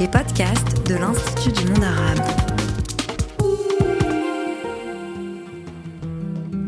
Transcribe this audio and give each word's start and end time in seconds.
les 0.00 0.08
podcasts 0.08 0.88
de 0.88 0.94
l'Institut 0.94 1.52
du 1.52 1.70
monde 1.70 1.84
arabe. 1.84 2.20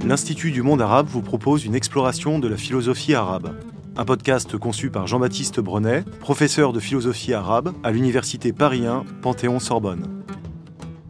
L'Institut 0.05 0.51
du 0.51 0.61
monde 0.61 0.83
arabe 0.83 1.07
vous 1.07 1.23
propose 1.23 1.65
une 1.65 1.75
exploration 1.75 2.39
de 2.39 2.47
la 2.47 2.59
philosophie 2.59 3.15
arabe. 3.15 3.57
Un 3.97 4.05
podcast 4.05 4.59
conçu 4.59 4.91
par 4.91 5.07
Jean-Baptiste 5.07 5.61
Brenet, 5.61 6.05
professeur 6.21 6.75
de 6.75 6.81
philosophie 6.81 7.33
arabe 7.33 7.73
à 7.83 7.91
l'université 7.91 8.53
Paris 8.53 8.85
1 8.87 9.05
Panthéon-Sorbonne. 9.23 10.25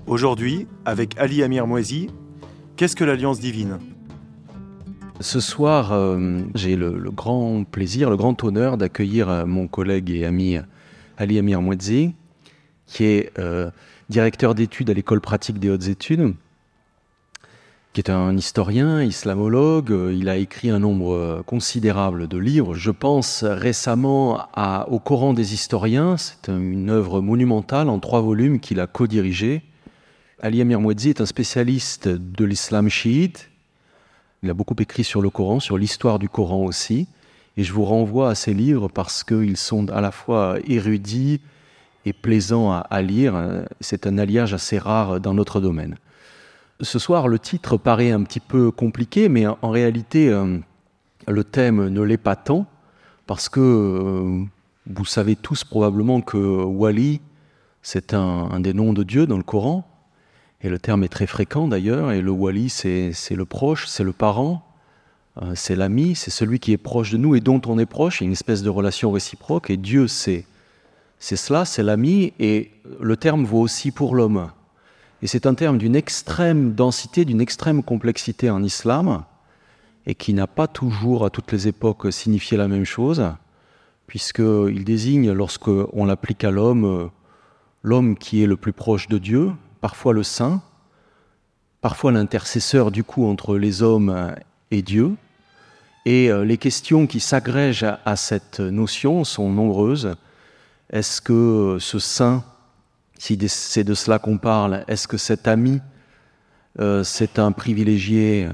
Aujourd'hui, 0.07 0.69
avec 0.85 1.19
Ali 1.19 1.43
Amir 1.43 1.67
Mouezi, 1.67 2.09
qu'est-ce 2.77 2.95
que 2.95 3.03
l'Alliance 3.03 3.41
divine? 3.41 3.81
Ce 5.19 5.41
soir, 5.41 5.93
euh, 5.93 6.39
j'ai 6.55 6.77
le, 6.77 6.93
grand 7.11 7.65
plaisir, 7.65 8.11
le 8.11 8.17
grand 8.17 8.45
honneur 8.45 8.77
d'accueillir 8.77 9.29
euh, 9.29 9.45
mon 9.45 9.67
collègue 9.67 10.11
et 10.11 10.25
ami 10.25 10.59
Ali 11.23 11.39
Amir 11.39 11.63
Mouedzi, 11.63 12.15
qui 12.87 13.05
est 13.05 13.39
euh, 13.39 13.71
directeur 14.09 14.55
d'études 14.55 14.91
à 14.91 14.95
l'école 14.95 15.21
pratique 15.21 15.59
des 15.59 15.71
hautes 15.71 15.87
études, 15.87 16.35
qui 17.93 18.01
est 18.01 18.11
un 18.11 18.37
historien, 18.37 19.03
islamologue. 19.03 19.97
Il 20.13 20.29
a 20.29 20.37
écrit 20.37 20.71
un 20.71 20.81
nombre 20.81 21.43
considérable 21.47 22.27
de 22.27 22.39
livres. 22.39 22.75
Je 22.75 22.91
pense 22.91 23.45
récemment 23.45 24.49
au 24.89 24.99
Coran 24.99 25.33
des 25.33 25.55
historiens. 25.55 26.17
C'est 26.17 26.49
une 26.49 26.91
œuvre 26.91 27.21
monumentale 27.21 27.89
en 27.89 27.99
trois 28.01 28.21
volumes 28.21 28.59
qu'il 28.61 28.81
a 28.81 28.87
co-dirigée. 28.87 29.63
Ali 30.41 30.61
Amir 30.61 30.81
Mouedzi 30.81 31.11
est 31.11 31.21
un 31.21 31.27
spécialiste 31.27 32.09
de 32.09 32.45
l'islam 32.45 32.89
chiite 32.89 33.49
il 34.43 34.51
a 34.51 34.55
beaucoup 34.55 34.75
écrit 34.81 35.05
sur 35.05 35.23
le 35.23 35.31
Coran, 35.31 35.61
sur 35.61 35.79
l'histoire 35.79 36.19
du 36.19 36.29
Coran 36.29 36.65
aussi. 36.65 37.07
Et 37.57 37.65
je 37.65 37.73
vous 37.73 37.85
renvoie 37.85 38.31
à 38.31 38.35
ces 38.35 38.55
livres 38.55 38.89
parce 38.89 39.25
qu'ils 39.25 39.57
sont 39.57 39.91
à 39.91 40.01
la 40.01 40.11
fois 40.11 40.57
érudits 40.67 41.41
et 42.05 42.13
plaisants 42.13 42.73
à, 42.73 43.03
lire. 43.03 43.65
C'est 43.81 44.07
un 44.07 44.19
alliage 44.19 44.55
assez 44.55 44.79
rare 44.79 45.21
dans 45.21 45.35
notre 45.35 45.61
domaine. 45.61 45.97
Ce 46.81 46.99
soir, 46.99 47.29
le 47.29 47.39
titre 47.39 47.77
paraît 47.77 48.11
un 48.11 48.23
petit 48.25 48.41
peu 48.41 48.71
compliqué, 48.71 49.29
mais 49.29 49.47
en, 49.47 49.71
réalité, 49.71 50.31
euh, 50.31 50.59
le 51.29 51.45
thème 51.45 51.89
ne 51.89 52.01
l'est 52.01 52.17
pas 52.17 52.37
tant 52.37 52.67
parce 53.27 53.49
que 53.49 53.61
euh, 53.61 54.45
vous 54.87 55.05
savez 55.05 55.37
tous 55.37 55.63
probablement 55.63 56.23
que 56.23 56.39
Wali, 56.39 57.21
c'est 57.83 58.15
un 58.15 58.61
des 58.61 58.73
noms 58.73 58.93
de 58.93 59.03
Dieu 59.03 59.27
dans 59.27 59.37
le 59.37 59.43
Coran. 59.43 59.87
Et 60.63 60.69
le 60.69 60.79
terme 60.79 61.03
est 61.03 61.09
très 61.09 61.27
fréquent 61.27 61.67
d'ailleurs, 61.67 62.13
et 62.13 62.21
le 62.21 62.31
wali, 62.31 62.69
c'est 62.69 63.13
le 63.31 63.45
proche, 63.45 63.87
c'est 63.89 64.05
le 64.05 64.13
parent, 64.13 64.65
c'est 65.55 65.77
l'ami, 65.77 66.15
c'est 66.15 66.31
celui 66.31 66.59
qui 66.59 66.73
est 66.73 66.79
proche 66.79 67.11
de 67.11 67.17
nous 67.17 67.35
et 67.35 67.41
dont 67.41 67.61
on 67.67 67.79
est 67.79 67.87
proche, 67.87 68.21
une 68.21 68.33
espèce 68.33 68.63
de 68.63 68.69
relation 68.69 69.11
réciproque, 69.11 69.71
et 69.71 69.77
Dieu, 69.77 70.07
c'est 70.07 70.45
cela, 71.21 71.65
c'est 71.65 71.83
l'ami, 71.83 72.35
et 72.39 72.71
le 73.01 73.17
terme 73.17 73.45
vaut 73.45 73.61
aussi 73.61 73.93
pour 73.93 74.15
l'homme. 74.15 74.51
Et 75.23 75.27
c'est 75.27 75.47
un 75.47 75.55
terme 75.55 75.79
d'une 75.79 75.97
extrême 75.97 76.75
densité, 76.75 77.25
d'une 77.25 77.41
extrême 77.41 77.83
complexité 77.83 78.51
en 78.51 78.63
islam, 78.63 79.25
et 80.05 80.15
qui 80.15 80.35
n'a 80.35 80.47
pas 80.47 80.67
toujours 80.67 81.25
à 81.25 81.31
toutes 81.31 81.53
les 81.53 81.69
époques 81.69 82.13
signifié 82.13 82.59
la 82.59 82.69
même 82.69 82.85
chose, 82.85 83.25
puisqu'il 84.07 84.85
désigne, 84.85 85.31
lorsqu'on 85.33 86.05
l'applique 86.05 86.45
à 86.45 86.51
l'homme, 86.51 87.11
l'homme 87.83 88.19
qui 88.19 88.43
est 88.43 88.47
le 88.47 88.57
plus 88.57 88.73
proche 88.73 89.09
de 89.09 89.17
Dieu, 89.17 89.53
parfois 89.81 90.13
le 90.13 90.25
saint, 90.25 90.61
parfois 91.81 92.13
l'intercesseur 92.13 92.91
du 92.91 93.03
coup 93.03 93.25
entre 93.25 93.57
les 93.57 93.83
hommes 93.83 94.35
et 94.71 94.83
Dieu. 94.83 95.15
Et 96.05 96.31
euh, 96.31 96.45
les 96.45 96.59
questions 96.59 97.07
qui 97.07 97.21
s'agrègent 97.21 97.97
à 98.05 98.17
cette 98.17 98.59
notion 98.59 99.23
sont 99.23 99.51
nombreuses. 99.51 100.17
Est-ce 100.91 101.21
que 101.21 101.77
ce 101.81 101.99
saint, 101.99 102.45
si 103.19 103.39
c'est 103.49 103.85
de 103.85 103.95
cela 103.95 104.19
qu'on 104.19 104.39
parle, 104.39 104.85
est-ce 104.89 105.07
que 105.07 105.17
cet 105.17 105.47
ami, 105.47 105.81
euh, 106.81 107.05
c'est 107.05 107.39
un 107.39 107.53
privilégié 107.53 108.49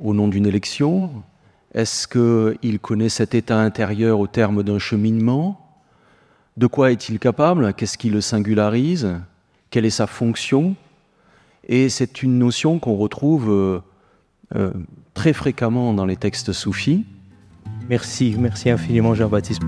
au 0.00 0.12
nom 0.12 0.26
d'une 0.26 0.46
élection? 0.46 1.22
Est-ce 1.72 2.08
qu'il 2.08 2.80
connaît 2.80 3.08
cet 3.08 3.34
état 3.34 3.60
intérieur 3.60 4.18
au 4.18 4.26
terme 4.26 4.64
d'un 4.64 4.78
cheminement? 4.78 5.58
De 6.56 6.66
quoi 6.66 6.90
est-il 6.90 7.18
capable? 7.18 7.72
Qu'est-ce 7.74 7.96
qui 7.96 8.10
le 8.10 8.20
singularise? 8.20 9.08
Quelle 9.70 9.86
est 9.86 9.90
sa 9.90 10.08
fonction? 10.08 10.74
Et 11.68 11.88
c'est 11.88 12.24
une 12.24 12.38
notion 12.38 12.80
qu'on 12.80 12.96
retrouve 12.96 13.82
euh, 14.54 14.72
très 15.14 15.32
fréquemment 15.32 15.92
dans 15.94 16.06
les 16.06 16.16
textes 16.16 16.52
soufis. 16.52 17.04
Merci, 17.88 18.36
merci 18.38 18.70
infiniment 18.70 19.14
Jean-Baptiste. 19.14 19.62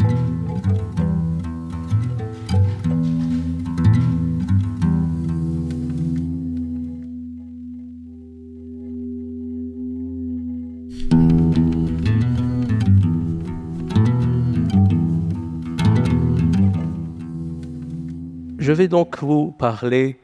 Je 18.59 18.73
vais 18.73 18.89
donc 18.89 19.23
vous 19.23 19.51
parler 19.51 20.19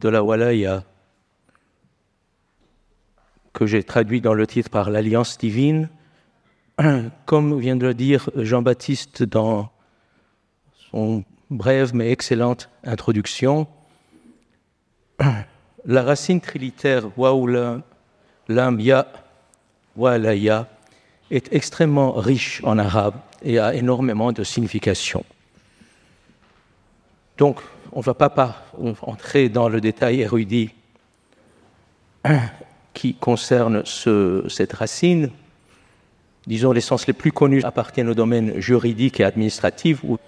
de 0.00 0.08
la 0.08 0.24
Walaya, 0.24 0.82
que 3.54 3.66
j'ai 3.66 3.82
traduit 3.82 4.20
dans 4.20 4.34
le 4.34 4.46
titre 4.46 4.68
par 4.68 4.90
l'Alliance 4.90 5.38
divine. 5.38 5.88
Comme 7.24 7.58
vient 7.58 7.76
de 7.76 7.86
le 7.86 7.94
dire 7.94 8.28
Jean-Baptiste 8.36 9.22
dans 9.22 9.70
son 10.90 11.24
brève 11.50 11.94
mais 11.94 12.10
excellente 12.10 12.68
introduction, 12.82 13.66
la 15.86 16.02
racine 16.02 16.40
trilitaire 16.40 17.16
Waoula, 17.16 17.80
Lam 18.48 18.80
Ya, 18.80 19.06
Walaya 19.96 20.68
est 21.30 21.52
extrêmement 21.52 22.12
riche 22.12 22.60
en 22.64 22.78
arabe 22.78 23.14
et 23.42 23.58
a 23.58 23.74
énormément 23.74 24.32
de 24.32 24.42
significations. 24.42 25.24
Donc, 27.38 27.60
on 27.92 28.00
ne 28.00 28.04
va 28.04 28.14
pas 28.14 28.66
entrer 29.02 29.48
dans 29.48 29.68
le 29.68 29.80
détail 29.80 30.20
érudit 30.20 30.70
qui 32.94 33.14
concerne 33.14 33.82
cette 33.84 34.72
racine. 34.72 35.30
Disons, 36.46 36.72
les 36.72 36.80
sens 36.80 37.06
les 37.06 37.12
plus 37.12 37.32
connus 37.32 37.62
appartiennent 37.64 38.08
au 38.08 38.14
domaine 38.14 38.60
juridique 38.60 39.20
et 39.20 39.24
administratif, 39.24 40.02
où 40.04 40.18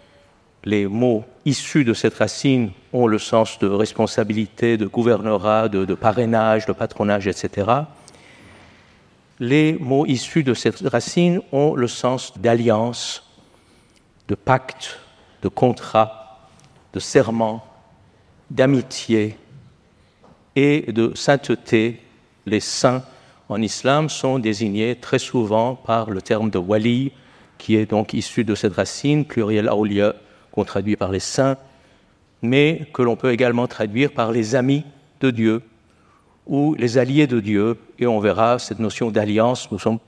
les 0.64 0.86
mots 0.86 1.24
issus 1.44 1.84
de 1.84 1.94
cette 1.94 2.14
racine 2.14 2.72
ont 2.92 3.06
le 3.06 3.18
sens 3.18 3.58
de 3.60 3.68
responsabilité, 3.68 4.76
de 4.76 4.86
gouvernorat, 4.86 5.68
de, 5.68 5.84
de 5.84 5.94
parrainage, 5.94 6.66
de 6.66 6.72
patronage, 6.72 7.28
etc. 7.28 7.70
Les 9.38 9.74
mots 9.74 10.06
issus 10.06 10.42
de 10.42 10.54
cette 10.54 10.80
racine 10.88 11.40
ont 11.52 11.74
le 11.74 11.86
sens 11.86 12.36
d'alliance, 12.38 13.30
de 14.28 14.34
pacte, 14.34 14.98
de 15.42 15.48
contrat, 15.48 16.50
de 16.92 16.98
serment, 16.98 17.64
d'amitié 18.50 19.36
et 20.56 20.90
de 20.90 21.12
sainteté. 21.14 22.00
Les 22.46 22.60
saints 22.60 23.02
en 23.48 23.60
islam 23.60 24.08
sont 24.08 24.38
désignés 24.38 24.94
très 24.96 25.18
souvent 25.18 25.74
par 25.74 26.10
le 26.10 26.22
terme 26.22 26.50
de 26.50 26.58
wali, 26.58 27.12
qui 27.58 27.74
est 27.74 27.86
donc 27.86 28.12
issu 28.14 28.44
de 28.44 28.54
cette 28.54 28.74
racine, 28.74 29.24
pluriel 29.24 29.68
awliya, 29.68 30.14
qu'on 30.52 30.64
traduit 30.64 30.96
par 30.96 31.10
les 31.10 31.20
saints, 31.20 31.56
mais 32.42 32.86
que 32.92 33.02
l'on 33.02 33.16
peut 33.16 33.32
également 33.32 33.66
traduire 33.66 34.12
par 34.12 34.30
les 34.30 34.54
amis 34.54 34.84
de 35.20 35.30
Dieu 35.30 35.62
ou 36.46 36.74
les 36.74 36.98
alliés 36.98 37.26
de 37.26 37.40
Dieu. 37.40 37.78
Et 37.98 38.06
on 38.06 38.20
verra 38.20 38.60
cette 38.60 38.78
notion 38.78 39.10
d'alliance, 39.10 39.70
nous 39.72 39.78
sommes 39.80 39.98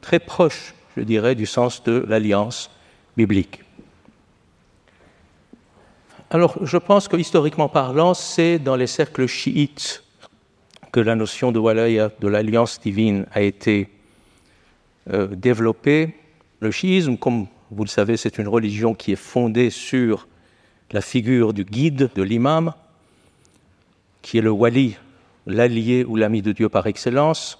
très 0.00 0.20
proches, 0.20 0.74
je 0.96 1.02
dirais, 1.02 1.34
du 1.34 1.46
sens 1.46 1.82
de 1.82 2.04
l'alliance 2.08 2.70
biblique. 3.16 3.60
Alors, 6.30 6.64
je 6.64 6.76
pense 6.76 7.08
que 7.08 7.16
historiquement 7.16 7.68
parlant, 7.68 8.14
c'est 8.14 8.60
dans 8.60 8.76
les 8.76 8.86
cercles 8.86 9.26
chiites 9.26 10.04
que 10.92 11.00
la 11.00 11.14
notion 11.14 11.52
de 11.52 11.58
walaya, 11.58 12.10
de 12.20 12.28
l'alliance 12.28 12.80
divine, 12.80 13.26
a 13.32 13.42
été 13.42 13.88
euh, 15.10 15.28
développée. 15.28 16.14
Le 16.60 16.70
chiisme, 16.70 17.16
comme 17.16 17.46
vous 17.70 17.84
le 17.84 17.88
savez, 17.88 18.16
c'est 18.16 18.38
une 18.38 18.48
religion 18.48 18.94
qui 18.94 19.12
est 19.12 19.16
fondée 19.16 19.70
sur 19.70 20.26
la 20.90 21.00
figure 21.00 21.52
du 21.52 21.64
guide, 21.64 22.10
de 22.14 22.22
l'imam, 22.22 22.74
qui 24.22 24.38
est 24.38 24.42
le 24.42 24.50
wali, 24.50 24.96
l'allié 25.46 26.04
ou 26.04 26.16
l'ami 26.16 26.42
de 26.42 26.52
Dieu 26.52 26.68
par 26.68 26.86
excellence, 26.86 27.58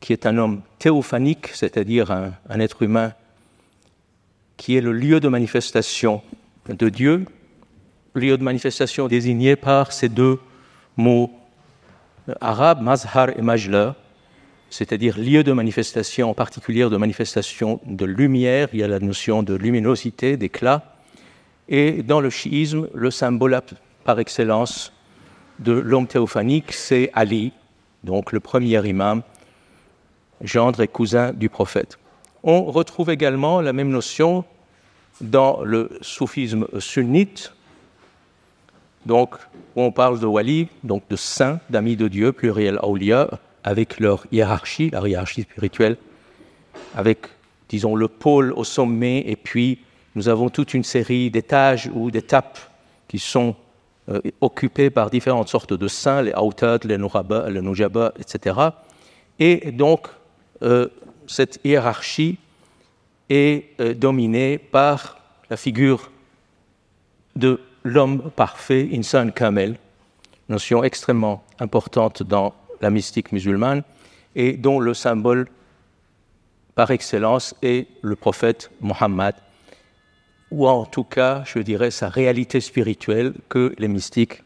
qui 0.00 0.12
est 0.12 0.26
un 0.26 0.38
homme 0.38 0.62
théophanique, 0.78 1.48
c'est-à-dire 1.48 2.10
un 2.10 2.60
être 2.60 2.82
humain 2.82 3.12
qui 4.56 4.76
est 4.76 4.80
le 4.80 4.92
lieu 4.92 5.20
de 5.20 5.28
manifestation 5.28 6.22
de 6.68 6.88
Dieu, 6.88 7.26
lieu 8.14 8.38
de 8.38 8.42
manifestation 8.42 9.08
désigné 9.08 9.56
par 9.56 9.92
ces 9.92 10.08
deux 10.08 10.38
mots 10.96 11.30
arabes, 12.40 12.82
mazhar 12.82 13.30
et 13.30 13.42
majla, 13.42 13.96
c'est-à-dire 14.70 15.18
lieu 15.18 15.44
de 15.44 15.52
manifestation, 15.52 16.30
en 16.30 16.34
particulier 16.34 16.88
de 16.88 16.96
manifestation 16.96 17.80
de 17.86 18.04
lumière, 18.04 18.68
il 18.72 18.80
y 18.80 18.82
a 18.82 18.88
la 18.88 18.98
notion 18.98 19.42
de 19.42 19.54
luminosité, 19.54 20.36
d'éclat, 20.36 20.96
Et 21.68 22.02
dans 22.02 22.20
le 22.20 22.28
chiisme, 22.28 22.88
le 22.92 23.10
symbole 23.10 23.58
par 24.04 24.18
excellence 24.18 24.92
de 25.60 25.72
l'homme 25.72 26.06
théophanique, 26.06 26.72
c'est 26.72 27.10
Ali, 27.14 27.52
donc 28.02 28.32
le 28.32 28.40
premier 28.40 28.86
imam, 28.86 29.22
gendre 30.42 30.80
et 30.80 30.88
cousin 30.88 31.32
du 31.32 31.48
prophète. 31.48 31.98
On 32.42 32.64
retrouve 32.64 33.10
également 33.10 33.60
la 33.60 33.72
même 33.72 33.88
notion 33.88 34.44
dans 35.20 35.62
le 35.62 35.90
soufisme 36.00 36.66
sunnite, 36.78 37.54
donc 39.06 39.34
où 39.76 39.82
on 39.82 39.92
parle 39.92 40.20
de 40.20 40.26
wali, 40.26 40.68
donc 40.82 41.02
de 41.08 41.16
saints, 41.16 41.60
d'amis 41.70 41.96
de 41.96 42.08
Dieu, 42.08 42.32
pluriel 42.32 42.78
awliya, 42.82 43.28
avec 43.64 43.98
leur 43.98 44.26
hiérarchie, 44.30 44.90
la 44.90 45.06
hiérarchie 45.06 45.42
spirituelle, 45.42 45.96
avec, 46.94 47.26
disons, 47.68 47.96
le 47.96 48.08
pôle 48.08 48.52
au 48.52 48.64
sommet, 48.64 49.24
et 49.26 49.36
puis 49.36 49.80
nous 50.14 50.28
avons 50.28 50.48
toute 50.48 50.74
une 50.74 50.84
série 50.84 51.30
d'étages 51.30 51.90
ou 51.92 52.10
d'étapes 52.10 52.58
qui 53.08 53.18
sont 53.18 53.56
euh, 54.08 54.20
occupées 54.40 54.90
par 54.90 55.10
différentes 55.10 55.48
sortes 55.48 55.72
de 55.72 55.88
saints, 55.88 56.22
les 56.22 56.32
autad, 56.34 56.84
les 56.84 56.98
nouraba, 56.98 57.48
les 57.50 57.60
nujaba, 57.60 58.12
etc. 58.18 58.58
Et 59.38 59.72
donc, 59.72 60.08
euh, 60.62 60.88
cette 61.26 61.58
hiérarchie 61.64 62.38
est 63.30 63.64
euh, 63.80 63.94
dominée 63.94 64.58
par 64.58 65.18
la 65.50 65.56
figure 65.56 66.10
de 67.34 67.60
l'homme 67.84 68.30
parfait, 68.34 68.88
insan 68.92 69.30
kamel, 69.30 69.76
notion 70.48 70.82
extrêmement 70.82 71.44
importante 71.60 72.22
dans 72.22 72.54
la 72.80 72.90
mystique 72.90 73.30
musulmane 73.30 73.82
et 74.34 74.54
dont 74.54 74.80
le 74.80 74.94
symbole 74.94 75.46
par 76.74 76.90
excellence 76.90 77.54
est 77.62 77.86
le 78.02 78.16
prophète 78.16 78.70
Mohammed, 78.80 79.34
ou 80.50 80.66
en 80.66 80.84
tout 80.86 81.04
cas, 81.04 81.44
je 81.44 81.58
dirais, 81.58 81.90
sa 81.90 82.08
réalité 82.08 82.60
spirituelle 82.60 83.34
que 83.48 83.74
les 83.78 83.88
mystiques 83.88 84.42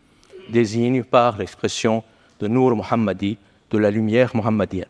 désignent 0.51 1.05
par 1.05 1.39
l'expression 1.39 2.03
de 2.41 2.49
Nour 2.49 2.77
Muhammadi, 2.77 3.39
de 3.71 3.79
la 3.79 3.91
lumière 3.91 4.35
muhammadienne. 4.35 4.89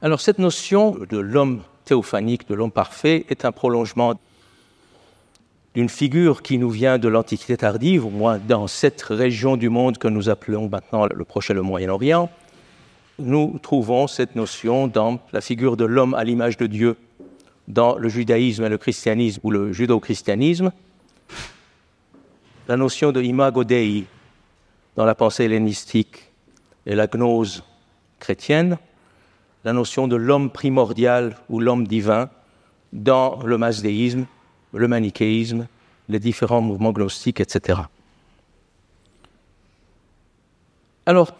Alors 0.00 0.20
cette 0.20 0.38
notion 0.38 0.96
de 1.10 1.18
l'homme 1.18 1.62
théophanique, 1.84 2.48
de 2.48 2.54
l'homme 2.54 2.70
parfait, 2.70 3.26
est 3.28 3.44
un 3.44 3.52
prolongement 3.52 4.14
d'une 5.74 5.88
figure 5.88 6.42
qui 6.42 6.58
nous 6.58 6.70
vient 6.70 6.98
de 6.98 7.08
l'Antiquité 7.08 7.56
tardive, 7.56 8.04
au 8.04 8.10
moins 8.10 8.38
dans 8.38 8.66
cette 8.66 9.02
région 9.02 9.56
du 9.56 9.70
monde 9.70 9.98
que 9.98 10.08
nous 10.08 10.28
appelons 10.28 10.68
maintenant 10.68 11.06
le 11.06 11.24
Proche 11.24 11.50
et 11.50 11.54
le 11.54 11.62
Moyen-Orient, 11.62 12.30
nous 13.18 13.58
trouvons 13.62 14.06
cette 14.06 14.36
notion 14.36 14.86
dans 14.86 15.18
la 15.32 15.40
figure 15.40 15.76
de 15.76 15.84
l'homme 15.84 16.14
à 16.14 16.24
l'image 16.24 16.56
de 16.56 16.66
Dieu, 16.66 16.96
dans 17.68 17.96
le 17.96 18.08
judaïsme 18.08 18.64
et 18.64 18.68
le 18.68 18.78
christianisme 18.78 19.40
ou 19.44 19.50
le 19.50 19.72
judo-christianisme, 19.72 20.72
la 22.68 22.76
notion 22.76 23.12
de 23.12 23.22
imago 23.22 23.64
Dei 23.64 24.04
dans 24.96 25.04
la 25.04 25.14
pensée 25.14 25.44
hellénistique 25.44 26.30
et 26.84 26.94
la 26.94 27.06
gnose 27.06 27.64
chrétienne, 28.18 28.78
la 29.64 29.72
notion 29.72 30.06
de 30.06 30.16
l'homme 30.16 30.50
primordial 30.50 31.36
ou 31.48 31.60
l'homme 31.60 31.86
divin 31.86 32.28
dans 32.92 33.40
le 33.44 33.56
masdéisme 33.56 34.26
le 34.72 34.88
manichéisme, 34.88 35.66
les 36.08 36.18
différents 36.18 36.60
mouvements 36.60 36.92
gnostiques, 36.92 37.40
etc. 37.40 37.80
Alors, 41.06 41.32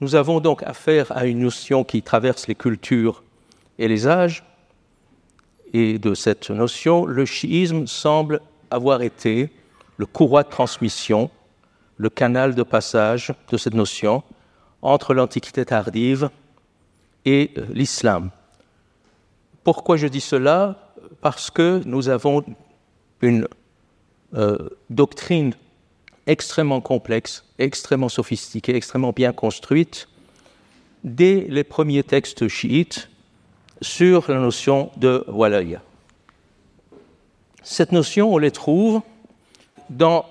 nous 0.00 0.14
avons 0.14 0.40
donc 0.40 0.62
affaire 0.62 1.10
à 1.16 1.26
une 1.26 1.40
notion 1.40 1.84
qui 1.84 2.02
traverse 2.02 2.46
les 2.46 2.54
cultures 2.54 3.22
et 3.78 3.88
les 3.88 4.06
âges, 4.06 4.44
et 5.72 5.98
de 5.98 6.14
cette 6.14 6.50
notion, 6.50 7.04
le 7.04 7.24
chiisme 7.26 7.86
semble 7.86 8.40
avoir 8.70 9.02
été 9.02 9.50
le 9.96 10.06
courroie 10.06 10.42
de 10.42 10.48
transmission, 10.48 11.30
le 11.96 12.08
canal 12.08 12.54
de 12.54 12.62
passage 12.62 13.34
de 13.50 13.56
cette 13.56 13.74
notion 13.74 14.22
entre 14.80 15.14
l'Antiquité 15.14 15.64
tardive 15.64 16.30
et 17.24 17.52
l'islam. 17.70 18.30
Pourquoi 19.64 19.96
je 19.96 20.06
dis 20.06 20.20
cela? 20.20 20.94
Parce 21.20 21.50
que 21.50 21.82
nous 21.84 22.08
avons 22.08 22.44
une 23.22 23.48
euh, 24.34 24.68
doctrine 24.90 25.54
extrêmement 26.26 26.80
complexe, 26.80 27.44
extrêmement 27.58 28.08
sophistiquée, 28.08 28.76
extrêmement 28.76 29.12
bien 29.12 29.32
construite, 29.32 30.08
dès 31.04 31.46
les 31.48 31.64
premiers 31.64 32.02
textes 32.02 32.48
chiites 32.48 33.08
sur 33.80 34.30
la 34.30 34.38
notion 34.38 34.90
de 34.96 35.24
walaya. 35.28 35.82
Cette 37.62 37.92
notion, 37.92 38.32
on 38.32 38.38
les 38.38 38.50
trouve 38.50 39.00
dans 39.90 40.26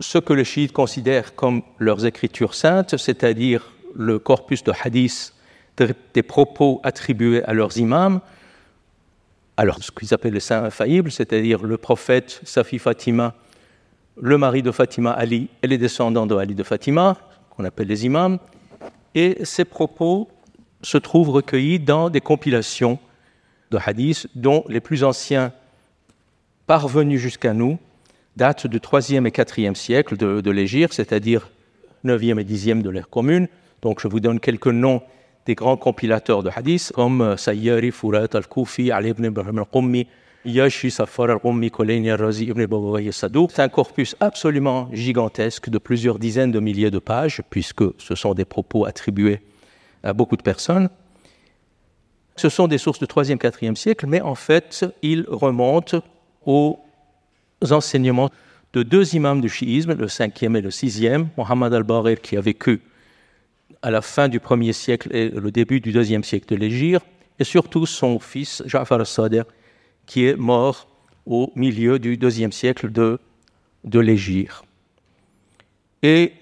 ce 0.00 0.18
que 0.18 0.32
les 0.32 0.44
chiites 0.44 0.72
considèrent 0.72 1.34
comme 1.34 1.62
leurs 1.78 2.06
écritures 2.06 2.54
saintes, 2.54 2.96
c'est-à-dire 2.96 3.72
le 3.94 4.18
corpus 4.18 4.62
de 4.62 4.72
hadiths 4.82 5.34
des 6.14 6.22
propos 6.22 6.80
attribués 6.82 7.42
à 7.44 7.52
leurs 7.52 7.78
imams, 7.78 8.20
alors 9.58 9.82
ce 9.82 9.90
qu'ils 9.90 10.14
appellent 10.14 10.34
les 10.34 10.40
saints 10.40 10.62
infaillibles, 10.62 11.10
c'est-à-dire 11.10 11.64
le 11.64 11.76
prophète 11.76 12.40
Safi 12.44 12.78
Fatima, 12.78 13.34
le 14.16 14.38
mari 14.38 14.62
de 14.62 14.70
Fatima 14.70 15.10
Ali 15.10 15.48
et 15.64 15.66
les 15.66 15.78
descendants 15.78 16.26
de 16.26 16.36
Ali 16.36 16.54
de 16.54 16.62
Fatima, 16.62 17.16
qu'on 17.50 17.64
appelle 17.64 17.88
les 17.88 18.06
imams, 18.06 18.38
et 19.16 19.38
ces 19.42 19.64
propos 19.64 20.28
se 20.82 20.96
trouvent 20.96 21.30
recueillis 21.30 21.80
dans 21.80 22.08
des 22.08 22.20
compilations 22.20 23.00
de 23.72 23.78
hadiths 23.84 24.28
dont 24.36 24.64
les 24.68 24.80
plus 24.80 25.02
anciens 25.02 25.52
parvenus 26.68 27.20
jusqu'à 27.20 27.52
nous 27.52 27.80
datent 28.36 28.68
du 28.68 28.78
3e 28.78 29.26
et 29.26 29.30
4e 29.30 29.74
siècle 29.74 30.16
de, 30.16 30.40
de 30.40 30.50
l'Égypte, 30.52 30.92
c'est-à-dire 30.92 31.50
9e 32.04 32.38
et 32.38 32.44
10e 32.44 32.80
de 32.80 32.90
l'ère 32.90 33.10
commune. 33.10 33.48
Donc 33.82 34.00
je 34.00 34.06
vous 34.06 34.20
donne 34.20 34.38
quelques 34.38 34.68
noms 34.68 35.02
des 35.48 35.54
grands 35.54 35.78
compilateurs 35.78 36.42
de 36.42 36.50
hadiths 36.54 36.92
comme 36.94 37.22
euh, 37.22 37.36
Sayyari, 37.38 37.90
Furat 37.90 38.28
al-Kufi, 38.34 38.92
Ali 38.92 39.08
ibn 39.08 39.24
Ibrahim 39.24 39.58
al-Qummi, 39.60 40.06
Yashi 40.44 40.90
Safar 40.90 41.30
al-Qummi, 41.30 41.70
Koleni 41.70 42.10
al-Razi 42.10 42.44
ibn 42.44 42.66
Babawai 42.66 43.10
Sadouk. 43.10 43.50
C'est 43.54 43.62
un 43.62 43.70
corpus 43.70 44.14
absolument 44.20 44.90
gigantesque 44.92 45.70
de 45.70 45.78
plusieurs 45.78 46.18
dizaines 46.18 46.52
de 46.52 46.60
milliers 46.60 46.90
de 46.90 46.98
pages, 46.98 47.40
puisque 47.48 47.84
ce 47.96 48.14
sont 48.14 48.34
des 48.34 48.44
propos 48.44 48.84
attribués 48.84 49.40
à 50.02 50.12
beaucoup 50.12 50.36
de 50.36 50.42
personnes. 50.42 50.90
Ce 52.36 52.50
sont 52.50 52.68
des 52.68 52.76
sources 52.76 52.98
du 52.98 53.06
3e, 53.06 53.38
4e 53.38 53.74
siècle, 53.74 54.06
mais 54.06 54.20
en 54.20 54.34
fait, 54.34 54.84
ils 55.00 55.24
remontent 55.28 56.02
aux 56.44 56.78
enseignements 57.70 58.28
de 58.74 58.82
deux 58.82 59.14
imams 59.14 59.40
du 59.40 59.48
chiisme, 59.48 59.94
le 59.94 60.08
5e 60.08 60.58
et 60.58 60.60
le 60.60 60.68
6e, 60.68 61.28
Mohammed 61.38 61.72
al-Barir, 61.72 62.20
qui 62.20 62.36
a 62.36 62.42
vécu 62.42 62.82
à 63.82 63.90
la 63.90 64.02
fin 64.02 64.28
du 64.28 64.40
premier 64.40 64.72
siècle 64.72 65.14
et 65.14 65.28
le 65.28 65.50
début 65.50 65.80
du 65.80 65.92
deuxième 65.92 66.24
siècle 66.24 66.46
de 66.48 66.56
l'Égypte, 66.56 67.06
et 67.38 67.44
surtout 67.44 67.86
son 67.86 68.18
fils 68.18 68.62
Ja'far 68.66 69.00
al-Sadiq, 69.00 69.44
qui 70.06 70.26
est 70.26 70.36
mort 70.36 70.88
au 71.26 71.52
milieu 71.54 71.98
du 71.98 72.16
deuxième 72.16 72.52
siècle 72.52 72.90
de, 72.90 73.18
de. 73.84 74.16
Et 76.02 76.32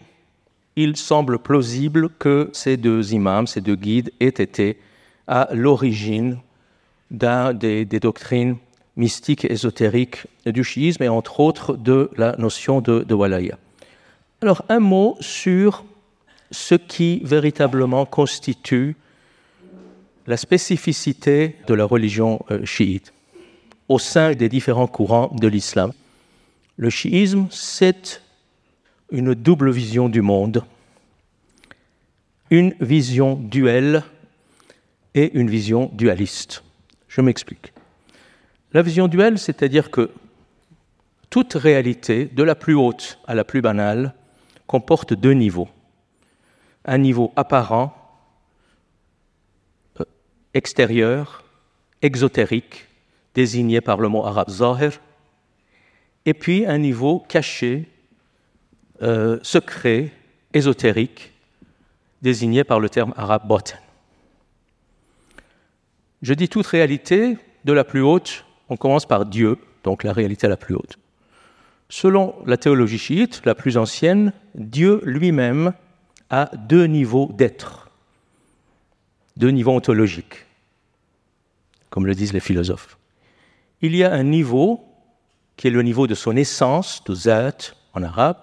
il 0.76 0.96
semble 0.96 1.38
plausible 1.38 2.10
que 2.18 2.50
ces 2.52 2.76
deux 2.76 3.12
imams, 3.12 3.46
ces 3.46 3.60
deux 3.60 3.76
guides, 3.76 4.12
aient 4.20 4.28
été 4.28 4.78
à 5.26 5.48
l'origine 5.52 6.38
d'un 7.10 7.52
des, 7.52 7.84
doctrines 7.84 8.56
mystiques 8.96 9.44
et 9.44 9.52
ésotériques 9.52 10.26
du 10.44 10.64
chiisme, 10.64 11.02
et 11.02 11.08
entre 11.08 11.40
autres 11.40 11.76
de 11.76 12.10
la 12.16 12.36
notion 12.36 12.80
de, 12.80 13.00
de 13.00 13.14
walaya. 13.14 13.58
Alors, 14.42 14.64
un 14.68 14.80
mot 14.80 15.16
sur 15.20 15.84
ce 16.50 16.74
qui 16.74 17.20
véritablement 17.24 18.06
constitue 18.06 18.96
la 20.26 20.36
spécificité 20.36 21.56
de 21.66 21.74
la 21.74 21.84
religion 21.84 22.44
euh, 22.50 22.64
chiite 22.64 23.12
au 23.88 23.98
sein 23.98 24.34
des 24.34 24.48
différents 24.48 24.88
courants 24.88 25.34
de 25.40 25.46
l'islam. 25.46 25.92
Le 26.76 26.90
chiisme, 26.90 27.46
c'est 27.50 28.20
une 29.10 29.34
double 29.34 29.70
vision 29.70 30.08
du 30.08 30.22
monde, 30.22 30.64
une 32.50 32.74
vision 32.80 33.34
duelle 33.36 34.02
et 35.14 35.38
une 35.38 35.48
vision 35.48 35.90
dualiste. 35.94 36.64
Je 37.08 37.20
m'explique. 37.20 37.72
La 38.72 38.82
vision 38.82 39.06
duelle, 39.06 39.38
c'est-à-dire 39.38 39.90
que 39.90 40.10
toute 41.30 41.54
réalité, 41.54 42.26
de 42.26 42.42
la 42.42 42.54
plus 42.54 42.74
haute 42.74 43.18
à 43.26 43.34
la 43.34 43.44
plus 43.44 43.62
banale, 43.62 44.14
comporte 44.66 45.14
deux 45.14 45.32
niveaux 45.32 45.68
un 46.86 46.98
niveau 46.98 47.32
apparent, 47.36 47.94
euh, 50.00 50.04
extérieur, 50.54 51.44
exotérique, 52.00 52.86
désigné 53.34 53.80
par 53.80 53.98
le 53.98 54.08
mot 54.08 54.24
arabe 54.24 54.48
zahir, 54.48 55.00
et 56.24 56.34
puis 56.34 56.64
un 56.64 56.78
niveau 56.78 57.20
caché, 57.28 57.88
euh, 59.02 59.38
secret, 59.42 60.10
ésotérique, 60.54 61.32
désigné 62.22 62.64
par 62.64 62.80
le 62.80 62.88
terme 62.88 63.12
arabe 63.16 63.46
botan. 63.46 63.76
Je 66.22 66.32
dis 66.34 66.48
toute 66.48 66.66
réalité, 66.66 67.36
de 67.64 67.72
la 67.72 67.84
plus 67.84 68.00
haute, 68.00 68.44
on 68.68 68.76
commence 68.76 69.06
par 69.06 69.26
Dieu, 69.26 69.58
donc 69.84 70.02
la 70.02 70.12
réalité 70.12 70.48
la 70.48 70.56
plus 70.56 70.74
haute. 70.74 70.98
Selon 71.88 72.34
la 72.46 72.56
théologie 72.56 72.98
chiite, 72.98 73.42
la 73.44 73.54
plus 73.54 73.76
ancienne, 73.76 74.32
Dieu 74.54 75.00
lui-même 75.04 75.72
a 76.30 76.50
deux 76.56 76.86
niveaux 76.86 77.30
d'être, 77.32 77.90
deux 79.36 79.50
niveaux 79.50 79.72
ontologiques, 79.72 80.46
comme 81.90 82.06
le 82.06 82.14
disent 82.14 82.32
les 82.32 82.40
philosophes. 82.40 82.98
Il 83.82 83.94
y 83.94 84.04
a 84.04 84.12
un 84.12 84.24
niveau 84.24 84.84
qui 85.56 85.68
est 85.68 85.70
le 85.70 85.82
niveau 85.82 86.06
de 86.06 86.14
son 86.14 86.36
essence, 86.36 87.02
de 87.04 87.14
zat 87.14 87.74
en 87.94 88.02
arabe, 88.02 88.38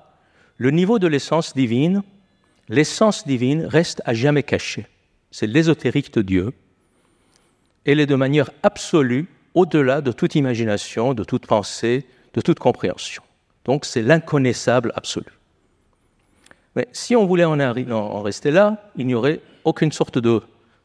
le 0.57 0.71
niveau 0.71 0.99
de 0.99 1.07
l'essence 1.07 1.53
divine. 1.53 2.03
L'essence 2.69 3.27
divine 3.27 3.65
reste 3.65 4.01
à 4.05 4.13
jamais 4.13 4.43
cachée. 4.43 4.87
C'est 5.31 5.47
l'ésotérique 5.47 6.13
de 6.13 6.21
Dieu. 6.21 6.53
Elle 7.85 7.99
est 7.99 8.05
de 8.05 8.15
manière 8.15 8.49
absolue 8.63 9.27
au-delà 9.53 10.01
de 10.01 10.11
toute 10.11 10.35
imagination, 10.35 11.13
de 11.13 11.23
toute 11.23 11.45
pensée, 11.45 12.05
de 12.33 12.41
toute 12.41 12.59
compréhension. 12.59 13.23
Donc 13.65 13.85
c'est 13.85 14.01
l'inconnaissable 14.01 14.91
absolu. 14.95 15.25
Mais 16.75 16.87
si 16.91 17.15
on 17.15 17.25
voulait 17.25 17.43
en, 17.43 18.21
rester 18.21 18.51
là, 18.51 18.89
il 18.95 19.05
n'y 19.05 19.15
aurait 19.15 19.41
aucune 19.63 19.91
sorte 19.91 20.17
de 20.17 20.41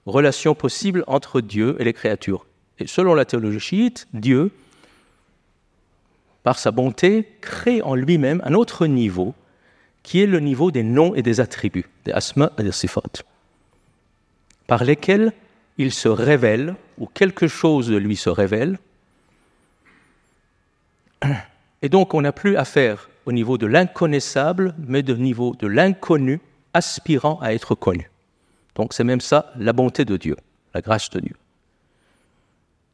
relation 0.07 0.54
possible 0.54 1.04
entre 1.07 1.40
Dieu 1.40 1.76
et 1.78 1.85
les 1.85 1.92
créatures. 1.92 2.47
Et 2.78 2.87
selon 2.87 3.14
la 3.14 3.25
théologie 3.25 3.61
chiite, 3.61 4.07
Dieu, 4.12 4.50
par 6.42 6.59
sa 6.59 6.71
bonté, 6.71 7.26
crée 7.40 7.83
en 7.83 7.95
lui-même 7.95 8.40
un 8.45 8.54
autre 8.54 8.87
niveau, 8.87 9.35
qui 10.02 10.23
est 10.23 10.26
le 10.26 10.40
niveau 10.40 10.71
des 10.71 10.83
noms 10.83 11.14
et 11.14 11.23
des 11.23 11.40
attributs, 11.40 11.88
des 12.04 12.12
asma 12.12 12.52
et 12.59 12.62
des 12.62 12.73
sifat, 12.73 13.02
par 14.66 14.85
lesquels 14.85 15.33
il 15.76 15.92
se 15.92 16.09
révèle, 16.09 16.75
ou 16.99 17.07
quelque 17.07 17.49
chose 17.49 17.88
de 17.88 17.97
lui 17.97 18.16
se 18.16 18.30
révèle. 18.30 18.78
Et 21.83 21.88
donc 21.88 22.14
on 22.14 22.21
n'a 22.21 22.33
plus 22.33 22.57
affaire 22.57 23.09
au 23.28 23.32
niveau 23.32 23.58
de 23.58 23.66
l'inconnaissable, 23.66 24.75
mais 24.78 25.08
au 25.11 25.16
niveau 25.16 25.54
de 25.54 25.66
l'inconnu 25.66 26.40
aspirant 26.73 27.38
à 27.42 27.52
être 27.52 27.75
connu. 27.75 28.11
Donc 28.75 28.94
c'est 28.94 29.04
même 29.04 29.20
ça 29.20 29.52
la 29.58 29.75
bonté 29.75 30.06
de 30.06 30.16
Dieu, 30.16 30.35
la 30.73 30.80
grâce 30.80 31.11
de 31.11 31.20
Dieu. 31.20 31.37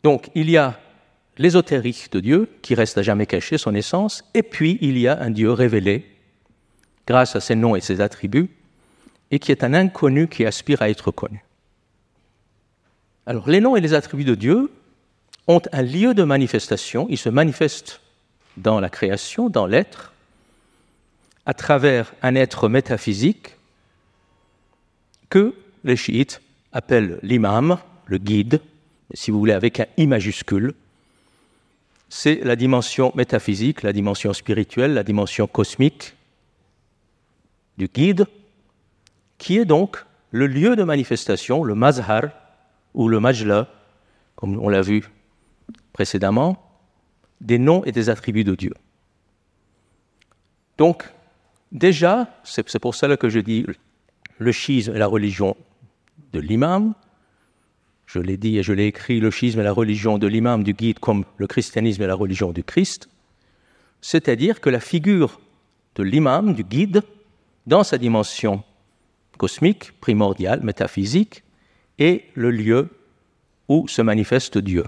Donc 0.03 0.31
il 0.35 0.51
y 0.51 0.57
a 0.57 0.77
l'ésotérique 1.39 2.11
de 2.11 2.19
Dieu 2.19 2.51
qui 2.63 2.75
reste 2.75 2.99
à 2.99 3.03
jamais 3.03 3.27
caché, 3.27 3.59
son 3.59 3.77
essence, 3.77 4.25
et 4.35 4.43
puis 4.43 4.77
il 4.81 4.99
y 4.99 5.07
a 5.07 5.21
un 5.21 5.31
Dieu 5.31 5.53
révélé 5.53 6.05
grâce 7.07 7.37
à 7.37 7.41
ses 7.41 7.55
noms 7.55 7.77
et 7.77 7.81
ses 7.81 8.01
attributs, 8.01 8.51
et 9.31 9.39
qui 9.39 9.53
est 9.53 9.63
un 9.63 9.73
inconnu 9.73 10.27
qui 10.27 10.45
aspire 10.45 10.83
à 10.83 10.91
être 10.91 11.13
connu. 11.13 11.45
Alors 13.27 13.49
les 13.49 13.61
noms 13.61 13.77
et 13.77 13.81
les 13.81 13.95
attributs 13.95 14.25
de 14.25 14.35
Dieu 14.35 14.73
ont 15.47 15.63
un 15.71 15.83
lieu 15.83 16.13
de 16.13 16.25
manifestation, 16.25 17.07
ils 17.09 17.19
se 17.19 17.29
manifestent 17.29 18.01
dans 18.57 18.81
la 18.81 18.91
création, 18.91 19.49
dans 19.49 19.67
l'être, 19.67 20.11
à 21.47 21.55
travers 21.55 22.15
un 22.23 22.35
être 22.35 22.69
métaphysique 22.69 23.57
que 25.29 25.55
les 25.85 25.97
chiites 25.97 26.41
appellent 26.73 27.19
l'imam, 27.23 27.79
le 28.07 28.19
guide, 28.19 28.61
si 29.13 29.31
vous 29.31 29.39
voulez 29.39 29.53
avec 29.53 29.81
un 29.81 29.87
I 29.97 30.07
majuscule. 30.07 30.75
C'est 32.09 32.37
la 32.45 32.57
dimension 32.57 33.13
métaphysique, 33.15 33.83
la 33.83 33.93
dimension 33.93 34.33
spirituelle, 34.33 34.95
la 34.95 35.03
dimension 35.03 35.47
cosmique 35.47 36.15
du 37.77 37.89
guide, 37.89 38.27
qui 39.39 39.59
est 39.59 39.65
donc 39.65 40.05
le 40.31 40.47
lieu 40.47 40.77
de 40.77 40.85
manifestation, 40.85 41.65
le 41.65 41.75
mazhar 41.75 42.25
ou 42.95 43.09
le 43.09 43.21
majla, 43.21 43.69
comme 44.37 44.59
on 44.59 44.69
l'a 44.69 44.83
vu 44.83 45.05
précédemment, 45.93 46.61
des 47.41 47.59
noms 47.59 47.85
et 47.85 47.93
des 47.93 48.11
attributs 48.11 48.45
de 48.45 48.55
Dieu. 48.55 48.75
Donc, 50.79 51.05
déjà, 51.75 52.29
c'est 52.45 52.79
pour 52.79 52.95
cela 52.95 53.17
que 53.19 53.29
je 53.29 53.41
dis 53.41 53.67
le 54.39 54.53
schisme 54.53 54.95
est 54.95 54.99
la 54.99 55.07
religion 55.07 55.57
de 56.33 56.41
l'imam. 56.41 56.95
Je 58.07 58.19
l'ai 58.19 58.37
dit 58.37 58.59
et 58.59 58.63
je 58.63 58.73
l'ai 58.73 58.87
écrit, 58.87 59.21
le 59.21 59.31
schisme 59.31 59.61
est 59.61 59.65
la 59.65 59.73
religion 59.73 60.19
de 60.19 60.27
l'imam, 60.27 60.63
du 60.63 60.73
guide, 60.73 60.99
comme 60.99 61.25
le 61.37 61.47
christianisme 61.47 62.03
est 62.03 62.07
la 62.07 62.15
religion 62.15 62.53
du 62.53 62.63
Christ. 62.63 63.09
C'est-à-dire 64.01 64.61
que 64.61 64.71
la 64.71 64.81
figure 64.81 65.41
de 65.95 66.03
l'imam, 66.03 66.55
du 66.55 66.65
guide, 66.65 67.03
dans 67.67 67.85
sa 67.85 67.99
dimension 67.99 68.63
cosmique, 69.39 69.93
primordiale, 70.01 70.61
métaphysique, 70.63 71.43
est 71.99 72.25
le 72.35 72.51
lieu 72.51 72.89
où 73.69 73.89
se 73.89 74.03
manifeste 74.03 74.59
Dieu. 74.59 74.85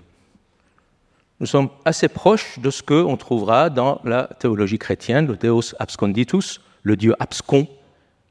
Nous 1.40 1.46
sommes 1.46 1.70
assez 1.84 2.08
proches 2.08 2.58
de 2.58 2.70
ce 2.70 2.82
qu'on 2.82 3.16
trouvera 3.16 3.70
dans 3.70 4.00
la 4.04 4.24
théologie 4.38 4.78
chrétienne, 4.78 5.26
le 5.26 5.36
Deus 5.36 5.74
absconditus, 5.78 6.60
le 6.86 6.94
Dieu 6.94 7.16
abscon, 7.18 7.66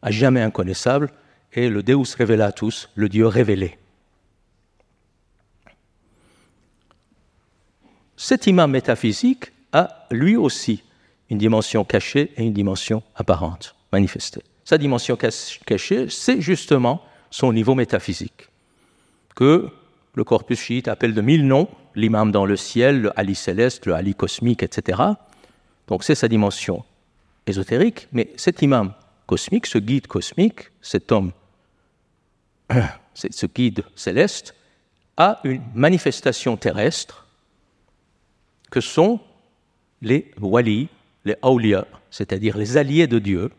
à 0.01 0.11
jamais 0.11 0.41
inconnaissable, 0.41 1.11
et 1.51 1.67
le 1.67 1.83
Deus 1.83 2.15
revelatus, 2.17 2.89
le 2.95 3.09
Dieu 3.09 3.27
révélé. 3.27 3.77
Cet 8.15 8.47
imam 8.47 8.71
métaphysique 8.71 9.51
a 9.73 10.07
lui 10.09 10.37
aussi 10.37 10.83
une 11.29 11.37
dimension 11.37 11.83
cachée 11.83 12.31
et 12.37 12.43
une 12.43 12.53
dimension 12.53 13.03
apparente, 13.15 13.75
manifestée. 13.91 14.43
Sa 14.63 14.77
dimension 14.77 15.17
cachée, 15.17 16.07
c'est 16.09 16.39
justement 16.39 17.03
son 17.31 17.51
niveau 17.51 17.75
métaphysique, 17.75 18.47
que 19.35 19.67
le 20.13 20.23
corpus 20.23 20.61
chiite 20.61 20.87
appelle 20.87 21.13
de 21.13 21.19
mille 21.19 21.45
noms, 21.45 21.67
l'imam 21.93 22.31
dans 22.31 22.45
le 22.45 22.55
ciel, 22.55 23.01
le 23.01 23.19
Ali 23.19 23.35
céleste, 23.35 23.85
le 23.85 23.95
Ali 23.95 24.15
cosmique, 24.15 24.63
etc. 24.63 25.01
Donc 25.89 26.05
c'est 26.05 26.15
sa 26.15 26.29
dimension 26.29 26.85
ésotérique, 27.47 28.07
mais 28.11 28.31
cet 28.37 28.61
imam 28.61 28.93
cosmique, 29.27 29.65
ce 29.65 29.77
guide 29.77 30.07
cosmique, 30.07 30.71
cet 30.81 31.11
homme 31.11 31.31
ce 33.13 33.45
guide 33.45 33.83
céleste, 33.95 34.55
a 35.17 35.39
une 35.43 35.61
manifestation 35.73 36.57
terrestre 36.57 37.25
que 38.69 38.81
sont 38.81 39.19
les 40.01 40.31
wali, 40.41 40.89
les 41.23 41.37
awliya, 41.41 41.85
c'est-à-dire 42.11 42.57
les 42.57 42.77
alliés 42.77 43.07
de 43.07 43.19
Dieu, 43.19 43.51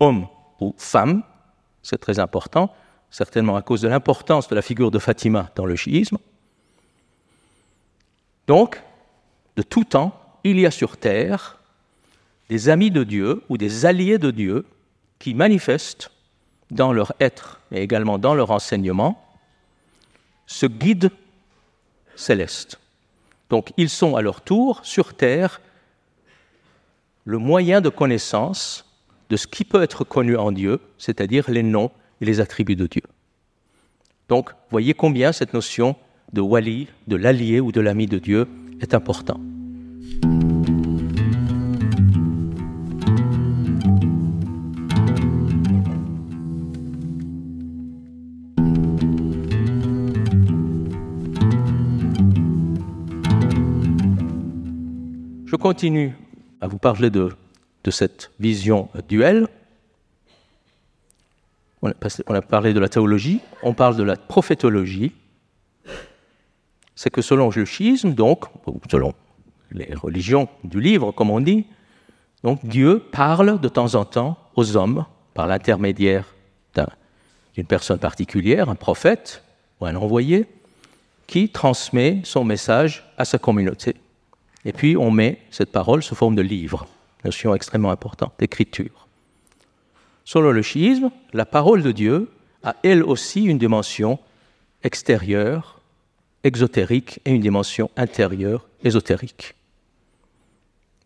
hommes 0.00 0.26
ou 0.60 0.74
femmes, 0.76 1.22
c'est 1.82 1.98
très 1.98 2.18
important, 2.18 2.74
certainement 3.10 3.56
à 3.56 3.62
cause 3.62 3.82
de 3.82 3.88
l'importance 3.88 4.48
de 4.48 4.54
la 4.54 4.62
figure 4.62 4.90
de 4.90 4.98
Fatima 4.98 5.50
dans 5.54 5.64
le 5.64 5.76
chiisme. 5.76 6.18
Donc, 8.46 8.82
de 9.56 9.62
tout 9.62 9.84
temps, 9.84 10.20
il 10.44 10.58
y 10.58 10.66
a 10.66 10.70
sur 10.70 10.96
terre 10.96 11.57
des 12.48 12.68
amis 12.68 12.90
de 12.90 13.04
Dieu 13.04 13.42
ou 13.48 13.58
des 13.58 13.86
alliés 13.86 14.18
de 14.18 14.30
Dieu 14.30 14.64
qui 15.18 15.34
manifestent 15.34 16.10
dans 16.70 16.92
leur 16.92 17.12
être, 17.20 17.60
mais 17.70 17.82
également 17.82 18.18
dans 18.18 18.34
leur 18.34 18.50
enseignement, 18.50 19.24
ce 20.46 20.66
guide 20.66 21.10
céleste. 22.16 22.78
Donc 23.50 23.72
ils 23.76 23.88
sont 23.88 24.16
à 24.16 24.22
leur 24.22 24.40
tour, 24.40 24.80
sur 24.82 25.14
Terre, 25.14 25.60
le 27.24 27.38
moyen 27.38 27.80
de 27.80 27.88
connaissance 27.88 28.84
de 29.28 29.36
ce 29.36 29.46
qui 29.46 29.64
peut 29.64 29.82
être 29.82 30.04
connu 30.04 30.36
en 30.36 30.52
Dieu, 30.52 30.80
c'est-à-dire 30.96 31.50
les 31.50 31.62
noms 31.62 31.90
et 32.20 32.24
les 32.24 32.40
attributs 32.40 32.76
de 32.76 32.86
Dieu. 32.86 33.02
Donc, 34.28 34.50
voyez 34.70 34.94
combien 34.94 35.32
cette 35.32 35.54
notion 35.54 35.96
de 36.32 36.40
wali, 36.40 36.88
de 37.06 37.16
l'allié 37.16 37.60
ou 37.60 37.72
de 37.72 37.80
l'ami 37.80 38.06
de 38.06 38.18
Dieu 38.18 38.46
est 38.80 38.94
importante. 38.94 39.40
Continue 55.68 56.16
à 56.62 56.66
vous 56.66 56.78
parler 56.78 57.10
de, 57.10 57.28
cette 57.90 58.30
vision 58.40 58.88
duelle. 59.06 59.46
On 61.82 61.90
a, 61.90 62.40
parlé 62.40 62.72
de 62.72 62.80
la 62.80 62.88
théologie, 62.88 63.40
on 63.62 63.74
parle 63.74 63.94
de 63.96 64.02
la 64.02 64.16
prophétologie. 64.16 65.12
C'est 66.94 67.10
que 67.10 67.20
selon 67.20 67.50
le 67.54 67.66
schisme, 67.66 68.14
donc, 68.14 68.46
selon 68.90 69.12
les 69.70 69.92
religions 69.92 70.48
du 70.64 70.80
livre, 70.80 71.12
comme 71.12 71.28
on 71.28 71.40
dit, 71.40 71.66
donc 72.42 72.64
Dieu 72.64 73.02
parle 73.12 73.60
de 73.60 73.68
temps 73.68 73.94
en 73.94 74.06
temps 74.06 74.38
aux 74.56 74.74
hommes 74.74 75.04
par 75.34 75.48
l'intermédiaire 75.48 76.24
d'une 77.54 77.66
personne 77.66 77.98
particulière, 77.98 78.70
un 78.70 78.74
prophète 78.74 79.44
ou 79.82 79.84
un 79.84 79.96
envoyé, 79.96 80.46
qui 81.26 81.50
transmet 81.50 82.22
son 82.24 82.42
message 82.42 83.04
à 83.18 83.26
sa 83.26 83.36
communauté. 83.36 83.96
Et 84.64 84.72
puis 84.72 84.96
on 84.96 85.10
met 85.10 85.40
cette 85.50 85.72
parole 85.72 86.02
sous 86.02 86.14
forme 86.14 86.34
de 86.34 86.42
livre, 86.42 86.86
notion 87.24 87.54
extrêmement 87.54 87.90
importante, 87.90 88.34
d'écriture. 88.38 89.06
Selon 90.24 90.50
le 90.50 90.62
chiisme, 90.62 91.10
la 91.32 91.46
parole 91.46 91.82
de 91.82 91.92
Dieu 91.92 92.30
a 92.62 92.76
elle 92.82 93.02
aussi 93.02 93.44
une 93.44 93.58
dimension 93.58 94.18
extérieure, 94.82 95.80
exotérique, 96.44 97.20
et 97.24 97.30
une 97.30 97.40
dimension 97.40 97.90
intérieure, 97.96 98.68
ésotérique. 98.84 99.54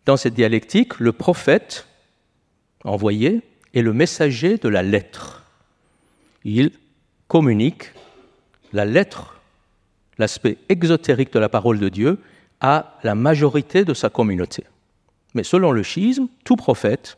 Dans 0.05 0.17
cette 0.17 0.33
dialectique, 0.33 0.99
le 0.99 1.13
prophète 1.13 1.87
envoyé 2.83 3.41
est 3.73 3.81
le 3.81 3.93
messager 3.93 4.57
de 4.57 4.67
la 4.67 4.83
lettre. 4.83 5.45
Il 6.43 6.71
communique 7.27 7.93
la 8.73 8.85
lettre, 8.85 9.39
l'aspect 10.17 10.57
exotérique 10.69 11.31
de 11.33 11.39
la 11.39 11.49
parole 11.49 11.79
de 11.79 11.89
Dieu, 11.89 12.19
à 12.63 12.97
la 13.03 13.13
majorité 13.13 13.85
de 13.85 13.93
sa 13.93 14.09
communauté. 14.09 14.63
Mais 15.35 15.43
selon 15.43 15.71
le 15.71 15.83
schisme, 15.83 16.27
tout 16.43 16.55
prophète 16.55 17.17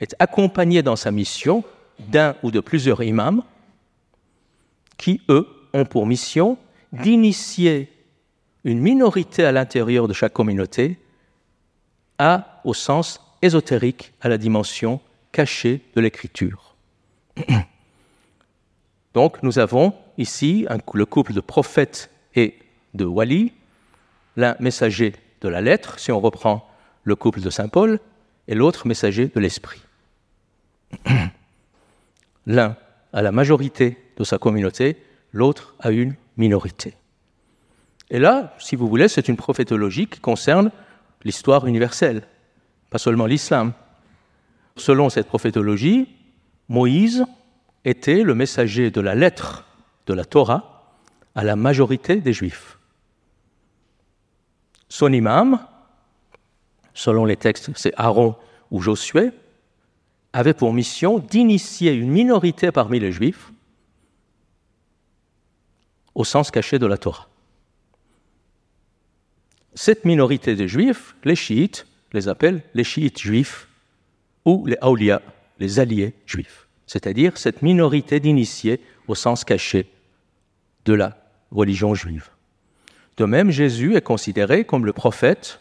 est 0.00 0.16
accompagné 0.18 0.82
dans 0.82 0.96
sa 0.96 1.12
mission 1.12 1.62
d'un 1.98 2.34
ou 2.42 2.50
de 2.50 2.58
plusieurs 2.58 3.02
imams 3.02 3.42
qui, 4.96 5.20
eux, 5.28 5.46
ont 5.74 5.84
pour 5.84 6.06
mission 6.06 6.58
d'initier 6.92 7.92
une 8.64 8.80
minorité 8.80 9.44
à 9.44 9.52
l'intérieur 9.52 10.08
de 10.08 10.12
chaque 10.12 10.32
communauté 10.32 10.98
à, 12.18 12.60
au 12.64 12.74
sens 12.74 13.20
ésotérique, 13.42 14.12
à 14.20 14.28
la 14.28 14.38
dimension 14.38 15.00
cachée 15.32 15.82
de 15.94 16.00
l'écriture. 16.00 16.74
Donc 19.14 19.42
nous 19.42 19.58
avons 19.58 19.94
ici 20.16 20.66
le 20.94 21.04
couple 21.04 21.34
de 21.34 21.40
prophète 21.40 22.10
et 22.34 22.54
de 22.94 23.04
wali, 23.04 23.52
l'un 24.36 24.56
messager 24.60 25.14
de 25.40 25.48
la 25.48 25.60
lettre, 25.60 25.98
si 25.98 26.12
on 26.12 26.20
reprend 26.20 26.68
le 27.04 27.16
couple 27.16 27.40
de 27.40 27.50
Saint 27.50 27.68
Paul, 27.68 27.98
et 28.48 28.54
l'autre 28.54 28.86
messager 28.86 29.28
de 29.28 29.40
l'esprit. 29.40 29.82
L'un 32.46 32.76
a 33.12 33.22
la 33.22 33.32
majorité 33.32 33.98
de 34.16 34.24
sa 34.24 34.38
communauté, 34.38 34.96
l'autre 35.32 35.74
a 35.80 35.90
une 35.90 36.14
minorité. 36.36 36.94
Et 38.10 38.18
là, 38.18 38.54
si 38.58 38.76
vous 38.76 38.88
voulez, 38.88 39.08
c'est 39.08 39.28
une 39.28 39.36
prophétologie 39.36 40.06
qui 40.06 40.20
concerne 40.20 40.70
l'histoire 41.24 41.66
universelle, 41.66 42.22
pas 42.90 42.98
seulement 42.98 43.26
l'islam. 43.26 43.72
Selon 44.76 45.08
cette 45.08 45.28
prophétologie, 45.28 46.08
Moïse 46.68 47.24
était 47.84 48.22
le 48.22 48.34
messager 48.34 48.90
de 48.90 49.00
la 49.00 49.14
lettre 49.14 49.66
de 50.06 50.14
la 50.14 50.24
Torah 50.24 50.94
à 51.34 51.44
la 51.44 51.56
majorité 51.56 52.16
des 52.16 52.32
Juifs. 52.32 52.78
Son 54.92 55.10
imam, 55.10 55.58
selon 56.92 57.24
les 57.24 57.38
textes, 57.38 57.70
c'est 57.76 57.94
Aaron 57.96 58.36
ou 58.70 58.82
Josué, 58.82 59.30
avait 60.34 60.52
pour 60.52 60.74
mission 60.74 61.18
d'initier 61.18 61.92
une 61.92 62.10
minorité 62.10 62.70
parmi 62.72 63.00
les 63.00 63.10
Juifs 63.10 63.52
au 66.14 66.24
sens 66.24 66.50
caché 66.50 66.78
de 66.78 66.84
la 66.84 66.98
Torah. 66.98 67.26
Cette 69.72 70.04
minorité 70.04 70.56
de 70.56 70.66
Juifs, 70.66 71.16
les 71.24 71.36
chiites, 71.36 71.86
les 72.12 72.28
appellent 72.28 72.62
les 72.74 72.84
chiites 72.84 73.18
juifs 73.18 73.68
ou 74.44 74.66
les 74.66 74.76
awliya, 74.82 75.22
les 75.58 75.80
alliés 75.80 76.12
juifs, 76.26 76.68
c'est-à-dire 76.86 77.38
cette 77.38 77.62
minorité 77.62 78.20
d'initiés 78.20 78.78
au 79.08 79.14
sens 79.14 79.42
caché 79.42 79.90
de 80.84 80.92
la 80.92 81.16
religion 81.50 81.94
juive. 81.94 82.31
De 83.16 83.24
même, 83.24 83.50
Jésus 83.50 83.94
est 83.94 84.02
considéré 84.02 84.64
comme 84.64 84.86
le 84.86 84.92
prophète 84.92 85.60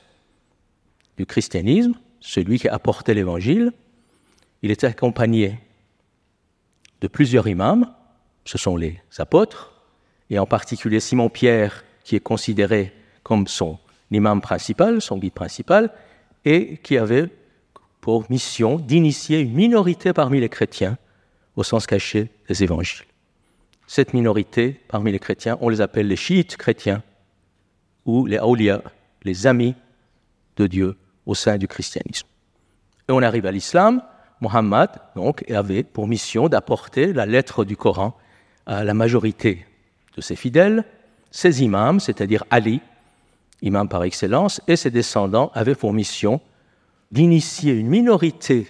du 1.18 1.26
christianisme, 1.26 1.94
celui 2.20 2.60
qui 2.60 2.68
a 2.68 2.74
apporté 2.74 3.14
l'évangile. 3.14 3.74
Il 4.62 4.72
était 4.72 4.88
accompagné 4.88 5.60
de 7.02 7.08
plusieurs 7.08 7.48
imams, 7.48 7.92
ce 8.46 8.58
sont 8.58 8.78
les 8.78 9.02
apôtres, 9.18 9.74
et 10.30 10.40
en 10.40 10.46
particulier 10.46 11.00
Simon-Pierre, 11.00 11.84
qui 12.04 12.16
est 12.16 12.22
considéré 12.22 12.94
comme 13.24 13.48
son 13.48 13.80
imam 14.12 14.40
principal, 14.42 15.02
son 15.02 15.18
guide 15.18 15.34
principal, 15.34 15.92
et 16.46 16.78
qui 16.78 16.98
avait 16.98 17.30
pour 18.00 18.30
mission 18.32 18.78
d'initier 18.78 19.40
une 19.40 19.54
minorité 19.54 20.14
parmi 20.14 20.40
les 20.40 20.50
chrétiens 20.50 20.98
au 21.56 21.64
sens 21.64 21.86
caché 21.86 22.30
des 22.48 22.64
évangiles. 22.64 23.06
Cette 23.88 24.14
minorité 24.14 24.80
parmi 24.88 25.12
les 25.12 25.20
chrétiens, 25.20 25.58
on 25.62 25.70
les 25.70 25.82
appelle 25.82 26.08
les 26.08 26.16
chiites 26.16 26.56
chrétiens 26.56 27.04
ou 28.06 28.26
les 28.26 28.38
awliya, 28.38 28.82
les 29.24 29.48
amis 29.48 29.76
de 30.58 30.68
Dieu 30.68 30.98
au 31.26 31.36
sein 31.36 31.58
du 31.58 31.68
christianisme. 31.68 32.28
Et 33.08 33.12
on 33.12 33.22
arrive 33.22 33.46
à 33.46 33.52
l'islam. 33.52 34.02
Mohammed 34.42 34.90
donc 35.16 35.50
avait 35.52 35.84
pour 35.84 36.08
mission 36.08 36.50
d'apporter 36.50 37.14
la 37.14 37.26
lettre 37.26 37.64
du 37.64 37.78
Coran 37.78 38.18
à 38.66 38.84
la 38.84 38.94
majorité 38.94 39.66
de 40.16 40.22
ses 40.22 40.36
fidèles. 40.36 40.84
Ses 41.30 41.64
imams, 41.64 42.00
c'est-à-dire 42.00 42.44
Ali, 42.50 42.82
imam 43.62 43.88
par 43.88 44.04
excellence, 44.04 44.60
et 44.68 44.76
ses 44.76 44.90
descendants 44.90 45.52
avaient 45.54 45.76
pour 45.76 45.94
mission 45.94 46.42
d'initier 47.12 47.74
une 47.74 47.88
minorité 47.88 48.68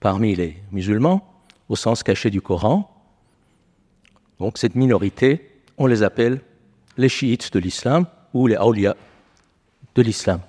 parmi 0.00 0.34
les 0.34 0.62
musulmans, 0.70 1.26
au 1.68 1.76
sens 1.76 2.02
caché 2.02 2.30
du 2.30 2.40
Coran. 2.40 2.94
Donc 4.38 4.58
cette 4.58 4.74
minorité, 4.74 5.50
on 5.78 5.86
les 5.86 6.02
appelle 6.02 6.40
les 6.96 7.08
chiites 7.08 7.52
de 7.52 7.58
l'islam 7.58 8.06
ou 8.34 8.46
les 8.46 8.56
awliya 8.56 8.96
de 9.94 10.02
l'islam. 10.02 10.40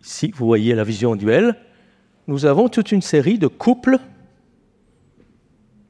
Si 0.00 0.30
vous 0.30 0.46
voyez 0.46 0.74
la 0.74 0.84
vision 0.84 1.16
duel, 1.16 1.56
nous 2.26 2.46
avons 2.46 2.68
toute 2.68 2.92
une 2.92 3.02
série 3.02 3.38
de 3.38 3.46
couples, 3.46 3.98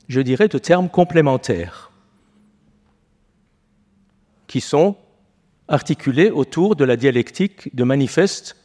je 0.09 0.21
dirais 0.21 0.49
de 0.49 0.59
termes 0.59 0.89
complémentaires, 0.89 1.91
qui 4.47 4.61
sont 4.61 4.97
articulés 5.69 6.31
autour 6.31 6.77
de 6.77 6.85
la 6.85 6.97
dialectique 6.97 7.75
de 7.75 7.85
manifeste 7.85 8.57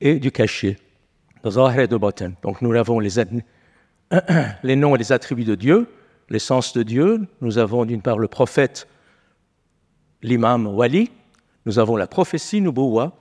et 0.00 0.18
du 0.18 0.30
cachet, 0.30 0.78
de 1.44 2.42
Donc 2.42 2.62
nous 2.62 2.72
avons 2.74 3.00
les, 3.00 3.14
les 4.62 4.76
noms 4.76 4.94
et 4.94 4.98
les 4.98 5.12
attributs 5.12 5.44
de 5.44 5.54
Dieu, 5.54 5.88
l'essence 6.28 6.72
de 6.72 6.82
Dieu. 6.82 7.26
Nous 7.40 7.58
avons 7.58 7.84
d'une 7.84 8.02
part 8.02 8.18
le 8.18 8.28
prophète, 8.28 8.86
l'imam 10.22 10.66
Wali. 10.66 11.10
Nous 11.66 11.78
avons 11.78 11.96
la 11.96 12.06
prophétie 12.06 12.60
Nubuwa, 12.60 13.12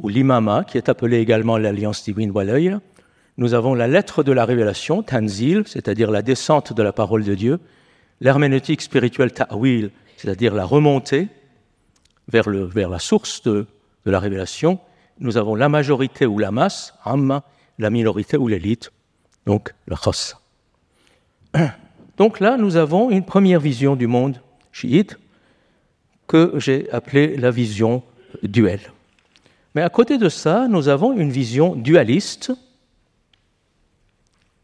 ou 0.00 0.08
l'imama, 0.08 0.64
qui 0.64 0.78
est 0.78 0.88
appelée 0.88 1.18
également 1.18 1.58
l'alliance 1.58 2.02
divine 2.04 2.30
Walaya. 2.30 2.80
Nous 3.36 3.54
avons 3.54 3.74
la 3.74 3.86
lettre 3.86 4.22
de 4.22 4.32
la 4.32 4.44
révélation, 4.44 5.02
Tanzil, 5.02 5.64
c'est-à-dire 5.66 6.10
la 6.10 6.22
descente 6.22 6.72
de 6.72 6.82
la 6.82 6.92
parole 6.92 7.24
de 7.24 7.34
Dieu. 7.34 7.60
L'herméneutique 8.20 8.82
spirituelle 8.82 9.32
Ta'wil, 9.32 9.90
c'est-à-dire 10.16 10.54
la 10.54 10.64
remontée 10.64 11.28
vers, 12.28 12.48
le, 12.48 12.64
vers 12.64 12.88
la 12.88 12.98
source 12.98 13.42
de, 13.42 13.66
de, 14.04 14.10
la 14.10 14.18
révélation, 14.18 14.78
nous 15.20 15.36
avons 15.36 15.54
la 15.54 15.68
majorité 15.68 16.26
ou 16.26 16.38
la 16.38 16.50
masse, 16.50 16.94
Amma, 17.04 17.44
la 17.78 17.90
minorité 17.90 18.36
ou 18.36 18.48
l'élite, 18.48 18.92
donc 19.46 19.74
le 19.86 19.96
Khos. 19.96 20.34
Donc 22.16 22.38
là, 22.38 22.56
nous 22.56 22.76
avons 22.76 23.10
une 23.10 23.24
première 23.24 23.58
vision 23.58 23.96
du 23.96 24.06
monde 24.06 24.40
chiite 24.70 25.18
que 26.26 26.52
j'ai 26.56 26.90
appelée 26.90 27.36
la 27.36 27.50
vision 27.50 28.02
duel. 28.42 28.80
Mais 29.74 29.82
à 29.82 29.90
côté 29.90 30.18
de 30.18 30.28
ça, 30.28 30.68
nous 30.68 30.88
avons 30.88 31.12
une 31.12 31.30
vision 31.30 31.74
dualiste 31.74 32.52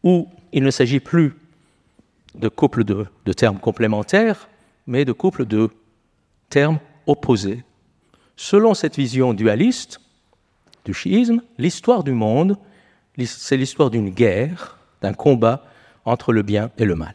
où 0.02 0.28
il 0.52 0.62
ne 0.62 0.70
s'agit 0.70 1.00
plus 1.00 1.34
de 2.34 2.48
couples 2.48 2.84
de, 2.84 3.06
de 3.24 3.32
termes 3.32 3.58
complémentaires, 3.58 4.48
mais 4.86 5.04
de 5.04 5.12
couples 5.12 5.46
de 5.46 5.70
termes 6.48 6.78
opposés. 7.06 7.64
Selon 8.36 8.74
cette 8.74 8.96
vision 8.96 9.34
dualiste 9.34 10.00
du 10.84 10.94
chiisme, 10.94 11.42
l'histoire 11.58 12.04
du 12.04 12.12
monde, 12.12 12.56
c'est 13.26 13.56
l'histoire 13.56 13.90
d'une 13.90 14.10
guerre, 14.10 14.78
d'un 15.02 15.12
combat 15.12 15.64
entre 16.04 16.32
le 16.32 16.42
bien 16.42 16.70
et 16.78 16.84
le 16.84 16.94
mal, 16.94 17.14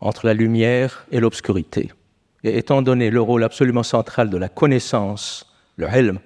entre 0.00 0.26
la 0.26 0.34
lumière 0.34 1.06
et 1.12 1.20
l'obscurité. 1.20 1.92
Et 2.48 2.56
étant 2.56 2.80
donné 2.80 3.10
le 3.10 3.20
rôle 3.20 3.44
absolument 3.44 3.82
central 3.82 4.30
de 4.30 4.38
la 4.38 4.48
connaissance, 4.48 5.52
le 5.76 5.86
helm, 5.86 6.18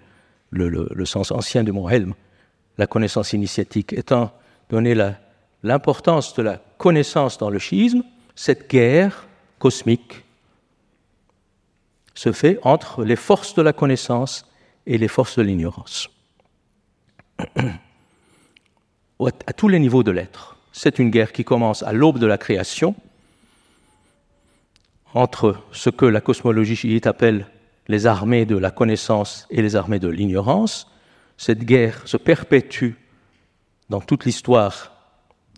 le, 0.51 1.05
sens 1.05 1.33
ancien 1.33 1.65
du 1.65 1.73
mot 1.73 1.89
helm, 1.89 2.15
la 2.79 2.87
connaissance 2.87 3.33
initiatique, 3.33 3.93
étant 3.93 4.33
donné 4.71 4.95
l'importance 5.65 6.35
de 6.35 6.43
la 6.43 6.63
connaissance 6.79 7.39
dans 7.39 7.51
le 7.51 7.59
schisme, 7.59 8.05
cette 8.37 8.71
guerre 8.71 9.27
cosmique 9.59 10.25
se 12.15 12.31
fait 12.31 12.61
entre 12.63 13.03
les 13.05 13.17
forces 13.17 13.55
de 13.55 13.63
la 13.63 13.73
connaissance 13.73 14.49
et 14.87 14.99
les 14.99 15.09
forces 15.09 15.37
de 15.37 15.43
l'ignorance. 15.43 16.09
à 19.47 19.53
tous 19.53 19.69
les 19.69 19.81
niveaux 19.81 20.05
de 20.05 20.13
l'être. 20.13 20.57
C'est 20.71 21.01
une 21.01 21.11
guerre 21.11 21.33
qui 21.33 21.45
commence 21.45 21.83
à 21.83 21.93
l'aube 21.93 22.19
de 22.19 22.27
la 22.27 22.39
création 22.39 22.95
entre 25.15 25.57
ce 25.73 25.91
que 25.91 26.07
la 26.07 26.21
cosmologie 26.21 26.77
chiite 26.77 27.07
appelle 27.07 27.47
les 27.89 28.07
armées 28.07 28.47
de 28.47 28.57
la 28.57 28.71
connaissance 28.71 29.47
et 29.51 29.63
les 29.63 29.77
armées 29.77 29.99
de 29.99 30.09
l'ignorance. 30.09 30.91
Cette 31.37 31.65
guerre 31.65 32.03
se 32.07 32.17
perpétue 32.17 32.93
dans 33.91 34.01
toute 34.01 34.25
l'histoire 34.25 34.93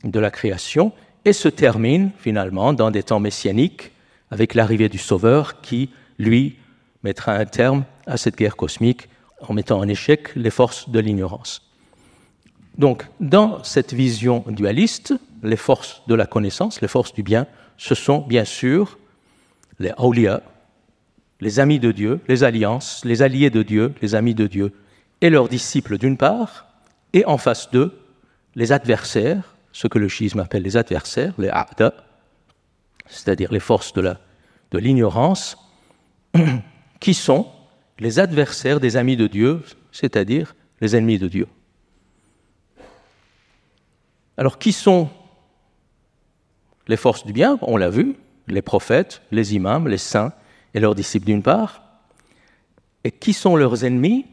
de 0.02 0.18
la 0.18 0.30
création 0.30 0.92
et 1.24 1.32
se 1.32 1.48
termine 1.48 2.10
finalement 2.18 2.72
dans 2.72 2.90
des 2.90 3.02
temps 3.02 3.20
messianiques 3.20 3.92
avec 4.30 4.54
l'arrivée 4.54 4.88
du 4.88 4.98
Sauveur 4.98 5.60
qui, 5.60 5.90
lui, 6.18 6.58
mettra 7.02 7.34
un 7.34 7.44
terme 7.44 7.84
à 8.06 8.16
cette 8.16 8.36
guerre 8.36 8.56
cosmique 8.56 9.08
en 9.40 9.54
mettant 9.54 9.78
en 9.78 9.88
échec 9.88 10.34
les 10.34 10.50
forces 10.50 10.88
de 10.88 10.98
l'ignorance. 10.98 11.70
Donc, 12.76 13.06
dans 13.20 13.62
cette 13.62 13.94
vision 13.94 14.44
dualiste, 14.48 15.14
les 15.42 15.56
forces 15.56 16.02
de 16.08 16.14
la 16.14 16.26
connaissance, 16.26 16.80
les 16.80 16.88
forces 16.88 17.12
du 17.12 17.22
bien, 17.22 17.46
ce 17.76 17.94
sont 17.94 18.18
bien 18.18 18.44
sûr 18.44 18.98
les 19.78 19.92
awliya, 19.96 20.42
les 21.40 21.60
amis 21.60 21.78
de 21.78 21.92
Dieu, 21.92 22.20
les 22.28 22.44
alliances, 22.44 23.04
les 23.04 23.22
alliés 23.22 23.50
de 23.50 23.62
Dieu, 23.62 23.94
les 24.00 24.14
amis 24.14 24.34
de 24.34 24.46
Dieu, 24.46 24.72
et 25.20 25.30
leurs 25.30 25.48
disciples 25.48 25.98
d'une 25.98 26.16
part, 26.16 26.66
et 27.12 27.24
en 27.26 27.38
face 27.38 27.70
d'eux, 27.70 27.98
les 28.54 28.72
adversaires, 28.72 29.56
ce 29.72 29.88
que 29.88 29.98
le 29.98 30.08
schisme 30.08 30.40
appelle 30.40 30.62
les 30.62 30.76
adversaires, 30.76 31.34
les 31.38 31.48
a'da, 31.48 31.94
c'est-à-dire 33.06 33.52
les 33.52 33.60
forces 33.60 33.92
de 33.92 34.78
l'ignorance, 34.78 35.56
qui 37.00 37.14
sont 37.14 37.46
les 37.98 38.18
adversaires 38.18 38.80
des 38.80 38.96
amis 38.96 39.16
de 39.16 39.26
Dieu, 39.26 39.62
c'est-à-dire 39.92 40.54
les 40.80 40.96
ennemis 40.96 41.18
de 41.18 41.28
Dieu. 41.28 41.48
Alors, 44.36 44.58
qui 44.58 44.72
sont 44.72 45.08
les 46.88 46.96
forces 46.96 47.24
du 47.24 47.32
bien? 47.32 47.58
On 47.62 47.76
l'a 47.76 47.90
vu, 47.90 48.16
les 48.46 48.62
prophètes, 48.62 49.22
les 49.30 49.54
imams, 49.54 49.88
les 49.88 49.98
saints 49.98 50.32
et 50.74 50.80
leurs 50.80 50.94
disciples 50.94 51.26
d'une 51.26 51.42
part. 51.42 51.82
Et 53.04 53.10
qui 53.10 53.32
sont 53.32 53.56
leurs 53.56 53.84
ennemis? 53.84 54.26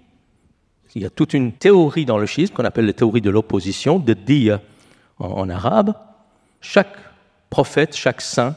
Il 0.95 1.01
y 1.01 1.05
a 1.05 1.09
toute 1.09 1.33
une 1.33 1.53
théorie 1.53 2.05
dans 2.05 2.17
le 2.17 2.25
schisme 2.25 2.53
qu'on 2.53 2.65
appelle 2.65 2.85
la 2.85 2.93
théorie 2.93 3.21
de 3.21 3.29
l'opposition, 3.29 3.99
de 3.99 4.13
dia 4.13 4.61
en 5.19 5.49
arabe. 5.49 5.93
Chaque 6.59 6.95
prophète, 7.49 7.95
chaque 7.95 8.21
saint 8.21 8.55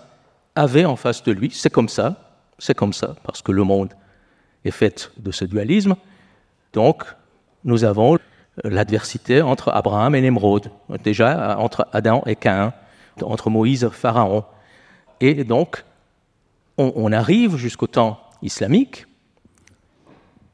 avait 0.57 0.85
en 0.85 0.97
face 0.97 1.23
de 1.23 1.33
lui, 1.33 1.51
c'est 1.53 1.71
comme 1.71 1.89
ça, 1.89 2.17
c'est 2.59 2.75
comme 2.75 2.93
ça, 2.93 3.15
parce 3.23 3.43
que 3.43 3.53
le 3.53 3.63
monde 3.65 3.95
est 4.65 4.71
fait 4.71 5.13
de 5.19 5.31
ce 5.31 5.45
dualisme. 5.45 5.95
Donc, 6.73 7.05
nous 7.65 7.85
avons 7.85 8.19
l'adversité 8.63 9.43
entre 9.43 9.71
Abraham 9.71 10.15
et 10.15 10.21
Nemrod, 10.21 10.71
déjà 11.03 11.59
entre 11.59 11.87
Adam 11.93 12.23
et 12.27 12.37
Caïn, 12.37 12.73
entre 13.23 13.51
Moïse 13.51 13.85
et 13.85 13.91
Pharaon. 13.91 14.45
Et 15.27 15.43
donc, 15.43 15.83
on, 16.77 17.11
arrive 17.11 17.57
jusqu'au 17.57 17.87
temps 17.87 18.21
islamique, 18.43 19.07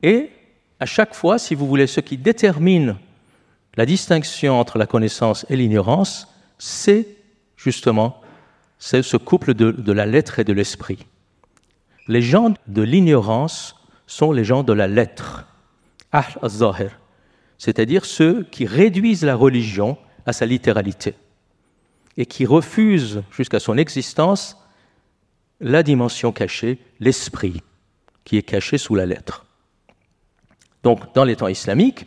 et 0.01 0.31
à 0.79 0.87
chaque 0.87 1.13
fois, 1.13 1.41
si 1.41 1.57
vous 1.57 1.67
voulez, 1.67 1.89
ce 1.89 1.99
qui 1.99 2.17
détermine 2.17 2.97
la 3.75 3.85
distinction 3.85 4.61
entre 4.61 4.79
la 4.79 4.87
connaissance 4.87 5.45
et 5.51 5.57
l'ignorance, 5.57 6.29
c'est 6.57 7.09
justement 7.57 8.21
ce 8.79 9.17
couple 9.17 9.55
de, 9.55 9.93
la 9.93 10.07
lettre 10.07 10.39
et 10.39 10.45
de 10.45 10.53
l'esprit. 10.53 11.05
Les 12.07 12.23
gens 12.23 12.55
de 12.69 12.83
l'ignorance 12.83 13.75
sont 14.07 14.31
les 14.31 14.45
gens 14.45 14.63
de 14.63 14.73
la 14.73 14.87
lettre, 14.87 15.47
c'est-à-dire 17.59 18.05
ceux 18.05 18.45
qui 18.45 18.67
réduisent 18.67 19.25
la 19.25 19.35
religion 19.35 19.99
à 20.27 20.33
sa 20.33 20.47
littéralité 20.47 21.17
et 22.17 22.27
qui 22.27 22.47
refusent 22.47 23.25
jusqu'à 23.33 23.59
son 23.59 23.77
existence 23.77 24.57
la 25.61 25.83
dimension 25.83 26.33
cachée, 26.33 26.79
l'esprit, 27.01 27.63
qui 28.25 28.37
est 28.37 28.43
caché 28.43 28.79
sous 28.79 28.95
la 28.95 29.07
lettre. 29.07 29.47
Donc, 30.83 31.15
dans 31.15 31.25
les 31.25 31.37
temps 31.37 31.49
islamiques, 31.49 32.07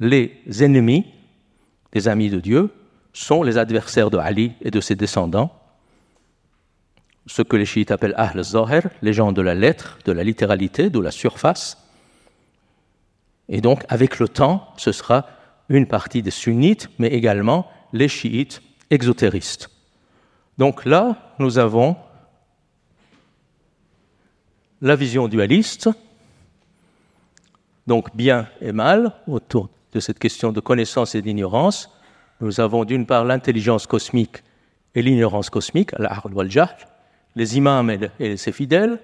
les 0.00 0.42
ennemis 0.60 1.06
des 1.92 2.08
amis 2.08 2.30
de 2.30 2.40
Dieu 2.40 2.70
sont 3.12 3.42
les 3.42 3.58
adversaires 3.58 4.10
de 4.10 4.18
Ali 4.18 4.52
et 4.62 4.70
de 4.70 4.80
ses 4.80 4.94
descendants, 4.94 5.58
ce 7.26 7.42
que 7.42 7.56
les 7.56 7.66
chiites 7.66 7.90
appellent 7.90 8.14
Ahl 8.16 8.42
Zahir, 8.42 8.88
les 9.00 9.12
gens 9.12 9.32
de 9.32 9.42
la 9.42 9.54
lettre, 9.54 9.98
de 10.04 10.12
la 10.12 10.24
littéralité, 10.24 10.90
de 10.90 10.98
la 10.98 11.10
surface, 11.10 11.78
et 13.48 13.60
donc, 13.60 13.84
avec 13.88 14.18
le 14.18 14.28
temps, 14.28 14.68
ce 14.76 14.92
sera 14.92 15.26
une 15.68 15.86
partie 15.86 16.22
des 16.22 16.30
sunnites, 16.30 16.88
mais 16.98 17.08
également 17.08 17.70
les 17.92 18.08
chiites 18.08 18.62
exotéristes. 18.90 19.70
Donc 20.58 20.84
là, 20.84 21.34
nous 21.38 21.58
avons 21.58 21.96
la 24.82 24.96
vision 24.96 25.28
dualiste, 25.28 25.88
donc 27.86 28.14
bien 28.16 28.48
et 28.60 28.72
mal, 28.72 29.12
autour 29.28 29.70
de 29.92 30.00
cette 30.00 30.18
question 30.18 30.52
de 30.52 30.60
connaissance 30.60 31.14
et 31.14 31.22
d'ignorance. 31.22 31.88
Nous 32.40 32.60
avons 32.60 32.84
d'une 32.84 33.06
part 33.06 33.24
l'intelligence 33.24 33.86
cosmique 33.86 34.42
et 34.96 35.02
l'ignorance 35.02 35.50
cosmique, 35.50 35.92
les 37.36 37.56
imams 37.56 37.96
et 38.18 38.36
ses 38.36 38.52
fidèles, 38.52 38.98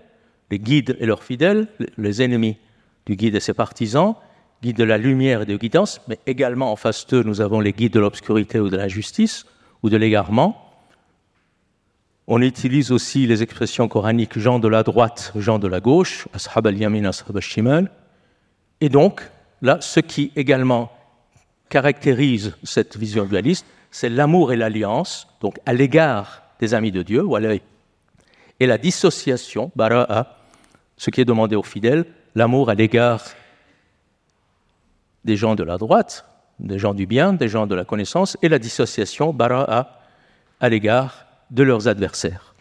les 0.51 0.59
guides 0.59 0.97
et 0.99 1.07
leurs 1.07 1.23
fidèles, 1.23 1.69
les 1.97 2.23
ennemis 2.23 2.59
du 3.07 3.14
guide 3.14 3.37
et 3.37 3.41
ses 3.41 3.55
partisans, 3.55 4.17
guides 4.62 4.77
de 4.77 4.85
la 4.85 4.99
lumière 4.99 5.43
et 5.43 5.47
de 5.47 5.57
guidance, 5.57 6.01
mais 6.09 6.19
également 6.27 6.73
en 6.73 6.77
face 6.77 7.07
d'eux, 7.07 7.23
nous 7.23 7.41
avons 7.41 7.61
les 7.61 7.73
guides 7.73 7.93
de 7.93 8.01
l'obscurité 8.01 8.59
ou 8.59 8.69
de 8.69 8.77
la 8.77 8.88
justice 8.88 9.47
ou 9.85 9.91
de 9.91 9.97
l'égarement. 9.97 10.67
On 12.31 12.43
utilise 12.43 12.93
aussi 12.93 13.27
les 13.27 13.43
expressions 13.43 13.88
coraniques 13.88 14.38
gens 14.38 14.59
de 14.59 14.69
la 14.69 14.83
droite, 14.83 15.33
gens 15.35 15.59
de 15.59 15.67
la 15.67 15.81
gauche, 15.81 16.29
ashab 16.35 16.67
al-yamin, 16.67 17.07
ashab 17.07 17.35
al-shimal. 17.35 17.91
Et 18.83 18.91
donc, 18.91 19.23
là, 19.62 19.79
ce 19.81 20.01
qui 20.01 20.31
également 20.37 20.93
caractérise 21.71 22.55
cette 22.62 22.99
vision 22.99 23.25
dualiste, 23.25 23.64
c'est 23.91 24.11
l'amour 24.11 24.53
et 24.53 24.57
l'alliance, 24.57 25.27
donc 25.41 25.59
à 25.64 25.73
l'égard 25.73 26.43
des 26.61 26.75
amis 26.75 26.93
de 26.93 27.03
Dieu, 27.03 27.25
et 28.61 28.67
la 28.67 28.77
dissociation, 28.77 29.73
bara'a, 29.75 30.37
ce 30.99 31.09
qui 31.09 31.23
est 31.23 31.25
demandé 31.25 31.57
aux 31.57 31.62
fidèles, 31.62 32.05
l'amour 32.35 32.69
à 32.69 32.75
l'égard 32.75 33.25
des 35.25 35.37
gens 35.37 35.55
de 35.55 35.62
la 35.62 35.79
droite, 35.79 36.27
des 36.61 36.79
gens 36.79 36.93
du 36.93 37.07
bien, 37.07 37.33
des 37.33 37.49
gens 37.49 37.67
de 37.67 37.75
la 37.75 37.87
connaissance, 37.87 38.37
et 38.43 38.51
la 38.51 38.59
dissociation, 38.59 39.33
bara'a, 39.33 39.99
à 40.61 40.69
l'égard 40.69 41.25
de 41.50 41.62
leurs 41.62 41.88
adversaires. 41.88 42.54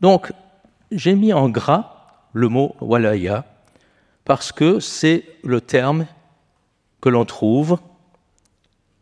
Donc, 0.00 0.32
j'ai 0.90 1.14
mis 1.14 1.32
en 1.32 1.48
gras 1.48 2.18
le 2.32 2.48
mot 2.48 2.74
walaya 2.80 3.44
parce 4.24 4.52
que 4.52 4.80
c'est 4.80 5.24
le 5.44 5.60
terme 5.60 6.06
que 7.00 7.08
l'on 7.08 7.24
trouve 7.24 7.78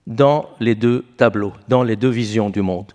dans 0.06 0.50
les 0.60 0.74
deux 0.74 1.04
tableaux, 1.16 1.52
dans 1.68 1.82
les 1.82 1.96
deux 1.96 2.08
visions 2.08 2.50
du 2.50 2.62
monde. 2.62 2.92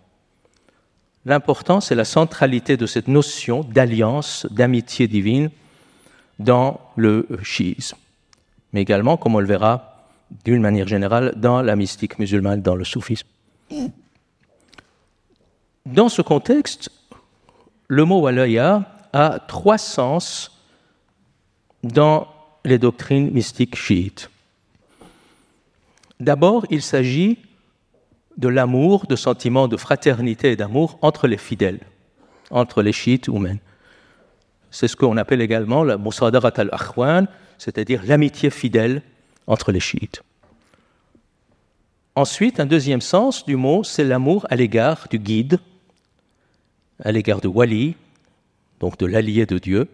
L'important, 1.26 1.82
c'est 1.82 1.96
la 1.96 2.06
centralité 2.06 2.78
de 2.78 2.86
cette 2.86 3.08
notion 3.08 3.62
d'alliance, 3.64 4.46
d'amitié 4.52 5.08
divine 5.08 5.50
dans 6.38 6.80
le 6.96 7.28
schisme, 7.42 7.98
mais 8.74 8.82
également, 8.82 9.18
comme 9.18 9.36
on 9.36 9.40
le 9.40 9.48
verra 9.48 10.08
d'une 10.44 10.62
manière 10.62 10.88
générale, 10.88 11.34
dans 11.38 11.62
la 11.62 11.76
mystique 11.76 12.20
musulmane, 12.20 12.62
dans 12.62 12.76
le 12.76 12.84
soufisme. 12.84 13.28
Dans 15.86 16.10
ce 16.10 16.24
contexte, 16.24 16.90
le 17.88 18.06
mot 18.06 18.20
walaya 18.22 18.84
a 19.14 19.40
trois 19.40 19.78
sens 19.78 20.52
dans 21.84 22.28
les 22.64 22.80
doctrines 22.80 23.30
mystiques 23.32 23.76
chiites. 23.76 24.32
D'abord, 26.20 26.66
il 26.72 26.82
s'agit 26.82 27.38
de 28.38 28.48
l'amour, 28.48 29.06
de 29.06 29.16
sentiment 29.16 29.68
de 29.68 29.78
fraternité 29.78 30.52
et 30.52 30.56
d'amour 30.56 30.98
entre 31.04 31.28
les 31.28 31.38
fidèles, 31.38 31.82
entre 32.50 32.82
les 32.82 32.92
chiites 32.92 33.28
humains. 33.28 33.58
C'est 34.72 34.88
ce 34.88 34.96
qu'on 34.96 35.18
appelle 35.18 35.42
également 35.42 35.84
la 35.84 36.00
musadarat 36.00 36.52
al-akhwan, 36.56 37.28
c'est-à-dire 37.60 38.02
l'amitié 38.06 38.50
fidèle 38.50 39.04
entre 39.46 39.72
les 39.72 39.80
chiites. 39.80 40.24
Ensuite, 42.16 42.60
un 42.60 42.66
deuxième 42.66 43.02
sens 43.02 43.46
du 43.46 43.56
mot, 43.56 43.84
c'est 43.84 44.04
l'amour 44.04 44.48
à 44.50 44.56
l'égard 44.56 45.08
du 45.12 45.20
guide, 45.20 45.60
à 47.04 47.12
l'égard 47.12 47.42
de 47.42 47.48
wali, 47.48 47.96
donc 48.80 48.98
de 48.98 49.06
l'allié 49.06 49.46
de 49.46 49.58
Dieu. 49.58 49.88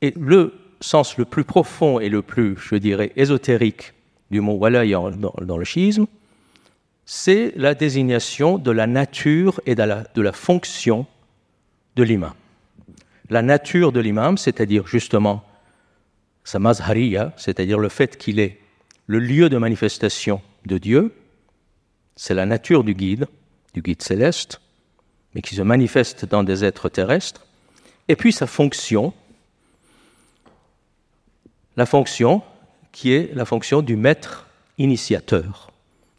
Et 0.00 0.12
le 0.18 0.54
sens 0.80 1.16
le 1.16 1.24
plus 1.24 1.44
profond 1.44 2.00
et 2.00 2.08
le 2.08 2.22
plus, 2.22 2.56
je 2.58 2.74
dirais, 2.74 3.12
ésotérique 3.16 3.92
du 4.30 4.40
mot 4.40 4.54
wali 4.54 4.92
dans, 4.92 5.56
le 5.56 5.64
schisme, 5.64 6.06
c'est 7.04 7.52
la 7.56 7.74
désignation 7.74 8.58
de 8.58 8.70
la 8.70 8.86
nature 8.86 9.60
et 9.66 9.74
de 9.74 9.82
la, 9.82 10.04
de 10.14 10.22
la 10.22 10.32
fonction 10.32 11.06
de 11.96 12.02
l'imam 12.02 12.32
la 13.32 13.42
nature 13.42 13.92
de 13.92 14.00
l'imam, 14.00 14.36
c'est-à-dire 14.36 14.86
justement 14.86 15.42
sa 16.44 16.58
mazhariya, 16.58 17.32
c'est-à-dire 17.36 17.78
le 17.78 17.88
fait 17.88 18.18
qu'il 18.18 18.38
est 18.38 18.58
le 19.06 19.18
lieu 19.18 19.48
de 19.48 19.56
manifestation 19.56 20.42
de 20.66 20.78
Dieu, 20.78 21.14
c'est 22.14 22.34
la 22.34 22.46
nature 22.46 22.84
du 22.84 22.94
guide, 22.94 23.26
du 23.74 23.80
guide 23.80 24.02
céleste, 24.02 24.60
mais 25.34 25.42
qui 25.42 25.54
se 25.54 25.62
manifeste 25.62 26.24
dans 26.24 26.42
des 26.42 26.64
êtres 26.64 26.88
terrestres, 26.88 27.46
et 28.08 28.16
puis 28.16 28.32
sa 28.32 28.46
fonction, 28.46 29.12
la 31.76 31.86
fonction 31.86 32.42
qui 32.90 33.12
est 33.12 33.34
la 33.34 33.44
fonction 33.44 33.80
du 33.80 33.96
maître 33.96 34.46
initiateur. 34.78 35.70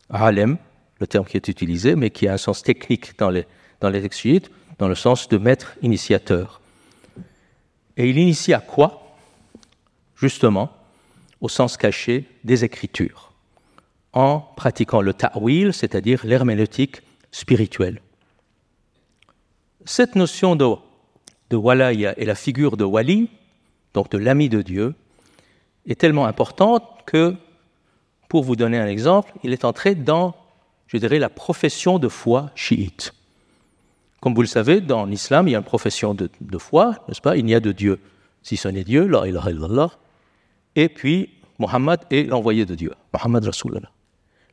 Alem, 0.10 0.58
le 0.99 1.08
terme 1.08 1.26
qui 1.26 1.38
est 1.38 1.47
utilisé, 1.47 1.95
mais 1.95 2.10
qui 2.10 2.28
a 2.28 2.34
un 2.34 2.38
sens 2.38 2.63
technique 2.63 3.17
dans 3.19 3.30
les, 3.30 3.45
dans 3.80 3.89
les 3.89 4.02
textes 4.02 4.49
dans 4.80 4.88
le 4.88 4.95
sens 4.95 5.30
de 5.30 5.38
maître 5.38 5.76
initiateur. 5.82 6.62
Et 7.97 8.10
il 8.10 8.17
initie 8.17 8.54
à 8.54 8.60
quoi? 8.60 9.15
Justement, 10.15 10.71
au 11.41 11.49
sens 11.49 11.78
caché 11.78 12.26
des 12.43 12.63
Écritures, 12.63 13.32
en 14.13 14.39
pratiquant 14.39 15.02
le 15.02 15.13
ta'wil, 15.13 15.73
c'est-à-dire 15.73 16.21
l'herméneutique 16.26 17.02
spirituelle. 17.32 18.02
Cette 19.86 20.15
notion 20.15 20.56
de, 20.56 20.65
de 21.50 21.56
walaya 21.56 22.17
et 22.17 22.26
la 22.26 22.36
figure 22.36 22.78
de 22.78 22.84
wali, 22.84 23.30
donc 23.93 24.10
de 24.10 24.17
l'ami 24.17 24.50
de 24.50 24.62
Dieu, 24.62 24.96
est 25.86 26.00
tellement 26.00 26.26
importante 26.26 26.84
que, 27.06 27.36
pour 28.30 28.43
vous 28.43 28.56
donner 28.56 28.78
un 28.78 28.88
exemple, 28.88 29.34
il 29.43 29.52
est 29.52 29.65
entré 29.65 29.96
dans, 29.96 30.36
je 30.88 30.98
dirais, 30.98 31.19
la 31.19 31.30
profession 31.30 32.00
de 32.00 32.08
foi 32.08 32.52
chiite. 32.56 33.13
Comme 34.22 34.34
vous 34.34 34.41
le 34.41 34.48
savez, 34.48 34.80
dans 34.80 35.06
l'islam, 35.06 35.50
il 35.50 35.52
y 35.52 35.56
a 35.56 35.58
une 35.58 35.65
profession 35.65 36.13
de, 36.13 36.30
foi, 36.58 36.96
n'est-ce 37.08 37.19
pas? 37.19 37.36
Il 37.36 37.43
n'y 37.43 37.56
a 37.56 37.60
de 37.60 37.74
Dieu. 37.74 38.00
Si 38.41 38.56
ce 38.56 38.69
n'est 38.69 38.86
Dieu, 38.86 39.06
la 39.06 39.28
ilaha 39.28 39.52
illallah. 39.52 39.91
Et 40.76 40.88
puis, 40.88 41.30
Mohammed 41.60 42.00
est 42.10 42.24
l'envoyé 42.24 42.65
de 42.65 42.74
Dieu, 42.74 42.93
Mohammed 43.13 43.43
Rasulallah. 43.43 43.91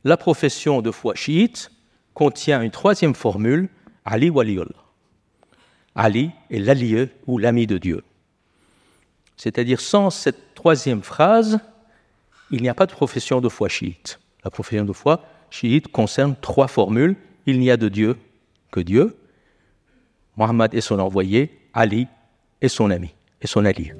La 0.03 0.17
profession 0.17 0.81
de 0.81 0.91
foi 0.91 1.15
chiite 1.15 1.71
contient 2.13 2.61
une 2.61 2.71
troisième 2.71 3.15
formule, 3.15 3.69
Ali 4.03 4.29
Waliullah. 4.29 4.80
Ali 5.95 6.31
est 6.49 6.59
l'allié 6.59 7.09
ou 7.27 7.37
l'ami 7.37 7.67
de 7.67 7.77
Dieu. 7.77 8.03
C'est-à-dire, 9.37 9.81
sans 9.81 10.09
cette 10.09 10.53
troisième 10.53 11.01
phrase, 11.01 11.59
il 12.51 12.61
n'y 12.61 12.69
a 12.69 12.73
pas 12.73 12.85
de 12.85 12.91
profession 12.91 13.41
de 13.41 13.49
foi 13.49 13.69
chiite. 13.69 14.19
La 14.43 14.51
profession 14.51 14.85
de 14.85 14.93
foi 14.93 15.23
chiite 15.49 15.87
concerne 15.87 16.35
trois 16.39 16.67
formules. 16.67 17.15
Il 17.45 17.59
n'y 17.59 17.71
a 17.71 17.77
de 17.77 17.89
Dieu 17.89 18.17
que 18.71 18.79
Dieu. 18.79 19.17
Mohammed 20.37 20.73
est 20.73 20.81
son 20.81 20.99
envoyé, 20.99 21.59
Ali 21.73 22.07
est 22.61 22.69
son 22.69 22.91
ami 22.91 23.13
et 23.41 23.47
son 23.47 23.65
allié. 23.65 23.93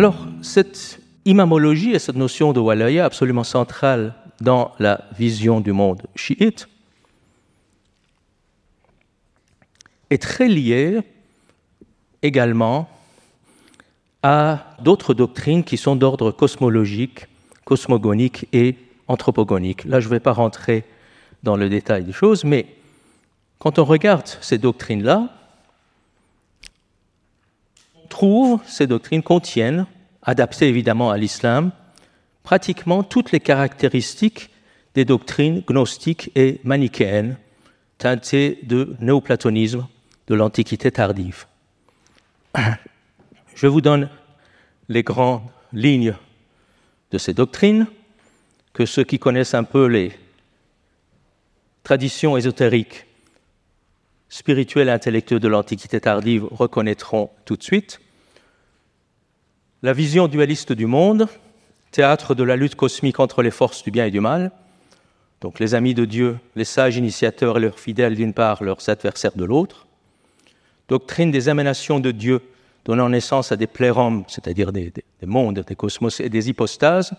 Alors, 0.00 0.26
cette 0.40 0.98
imamologie 1.26 1.90
et 1.90 1.98
cette 1.98 2.16
notion 2.16 2.54
de 2.54 2.58
walaya 2.58 3.04
absolument 3.04 3.44
centrale 3.44 4.14
dans 4.40 4.72
la 4.78 5.04
vision 5.18 5.60
du 5.60 5.72
monde 5.72 6.00
chiite 6.16 6.70
est 10.08 10.22
très 10.22 10.48
liée 10.48 11.00
également 12.22 12.88
à 14.22 14.74
d'autres 14.80 15.12
doctrines 15.12 15.64
qui 15.64 15.76
sont 15.76 15.96
d'ordre 15.96 16.30
cosmologique, 16.30 17.26
cosmogonique 17.66 18.48
et 18.54 18.76
anthropogonique. 19.06 19.84
Là, 19.84 20.00
je 20.00 20.06
ne 20.06 20.12
vais 20.12 20.20
pas 20.20 20.32
rentrer 20.32 20.84
dans 21.42 21.56
le 21.56 21.68
détail 21.68 22.04
des 22.04 22.12
choses, 22.12 22.44
mais 22.44 22.64
quand 23.58 23.78
on 23.78 23.84
regarde 23.84 24.28
ces 24.40 24.56
doctrines-là, 24.56 25.28
ces 28.66 28.86
doctrines 28.86 29.22
contiennent, 29.22 29.86
adaptées 30.22 30.68
évidemment 30.68 31.10
à 31.10 31.16
l'islam, 31.16 31.72
pratiquement 32.42 33.02
toutes 33.02 33.32
les 33.32 33.40
caractéristiques 33.40 34.50
des 34.94 35.04
doctrines 35.04 35.62
gnostiques 35.66 36.30
et 36.34 36.60
manichéennes, 36.64 37.36
teintées 37.98 38.58
de 38.62 38.96
néoplatonisme 39.00 39.86
de 40.26 40.34
l'Antiquité 40.34 40.90
tardive. 40.90 41.46
Je 43.54 43.66
vous 43.66 43.80
donne 43.80 44.08
les 44.88 45.02
grandes 45.02 45.42
lignes 45.72 46.14
de 47.12 47.18
ces 47.18 47.34
doctrines, 47.34 47.86
que 48.72 48.86
ceux 48.86 49.04
qui 49.04 49.18
connaissent 49.18 49.54
un 49.54 49.64
peu 49.64 49.86
les 49.86 50.12
traditions 51.82 52.36
ésotériques, 52.36 53.06
spirituelles 54.28 54.88
et 54.88 54.92
intellectuelles 54.92 55.40
de 55.40 55.48
l'Antiquité 55.48 56.00
tardive 56.00 56.46
reconnaîtront 56.50 57.30
tout 57.44 57.56
de 57.56 57.62
suite. 57.62 58.00
La 59.82 59.94
vision 59.94 60.28
dualiste 60.28 60.72
du 60.72 60.84
monde, 60.84 61.26
théâtre 61.90 62.34
de 62.34 62.44
la 62.44 62.56
lutte 62.56 62.74
cosmique 62.74 63.18
entre 63.18 63.42
les 63.42 63.50
forces 63.50 63.82
du 63.82 63.90
bien 63.90 64.04
et 64.04 64.10
du 64.10 64.20
mal, 64.20 64.52
donc 65.40 65.58
les 65.58 65.74
amis 65.74 65.94
de 65.94 66.04
Dieu, 66.04 66.36
les 66.54 66.66
sages 66.66 66.98
initiateurs 66.98 67.56
et 67.56 67.60
leurs 67.60 67.78
fidèles 67.78 68.14
d'une 68.14 68.34
part, 68.34 68.62
leurs 68.62 68.90
adversaires 68.90 69.36
de 69.36 69.44
l'autre, 69.46 69.86
doctrine 70.88 71.30
des 71.30 71.48
émanations 71.48 71.98
de 71.98 72.10
Dieu 72.10 72.42
donnant 72.84 73.08
naissance 73.08 73.52
à 73.52 73.56
des 73.56 73.66
plérums, 73.66 74.24
c'est-à-dire 74.28 74.70
des, 74.70 74.92
mondes, 75.22 75.64
des 75.66 75.76
cosmos 75.76 76.20
et 76.20 76.28
des 76.28 76.50
hypostases, 76.50 77.14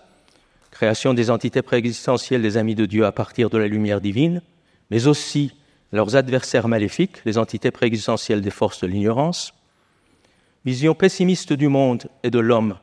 création 0.70 1.16
des 1.16 1.32
entités 1.32 1.64
préexistentielles 1.64 2.44
des 2.44 2.58
amis 2.58 2.76
de 2.76 2.86
Dieu 2.86 3.08
à 3.08 3.12
partir 3.12 3.50
de 3.50 3.58
la 3.58 3.68
lumière 3.68 4.02
divine, 4.02 4.44
mais 4.92 5.08
aussi 5.08 5.56
leurs 5.92 6.16
adversaires 6.16 6.68
maléfiques, 6.68 7.26
les 7.26 7.40
entités 7.40 7.72
préexistentielles 7.72 8.42
des 8.42 8.52
forces 8.52 8.82
de 8.82 8.88
l'ignorance, 8.88 9.52
vision 10.66 10.94
pessimiste 10.94 11.54
du 11.54 11.68
monde 11.68 12.08
et 12.24 12.30
de 12.30 12.40
l'homme, 12.40 12.78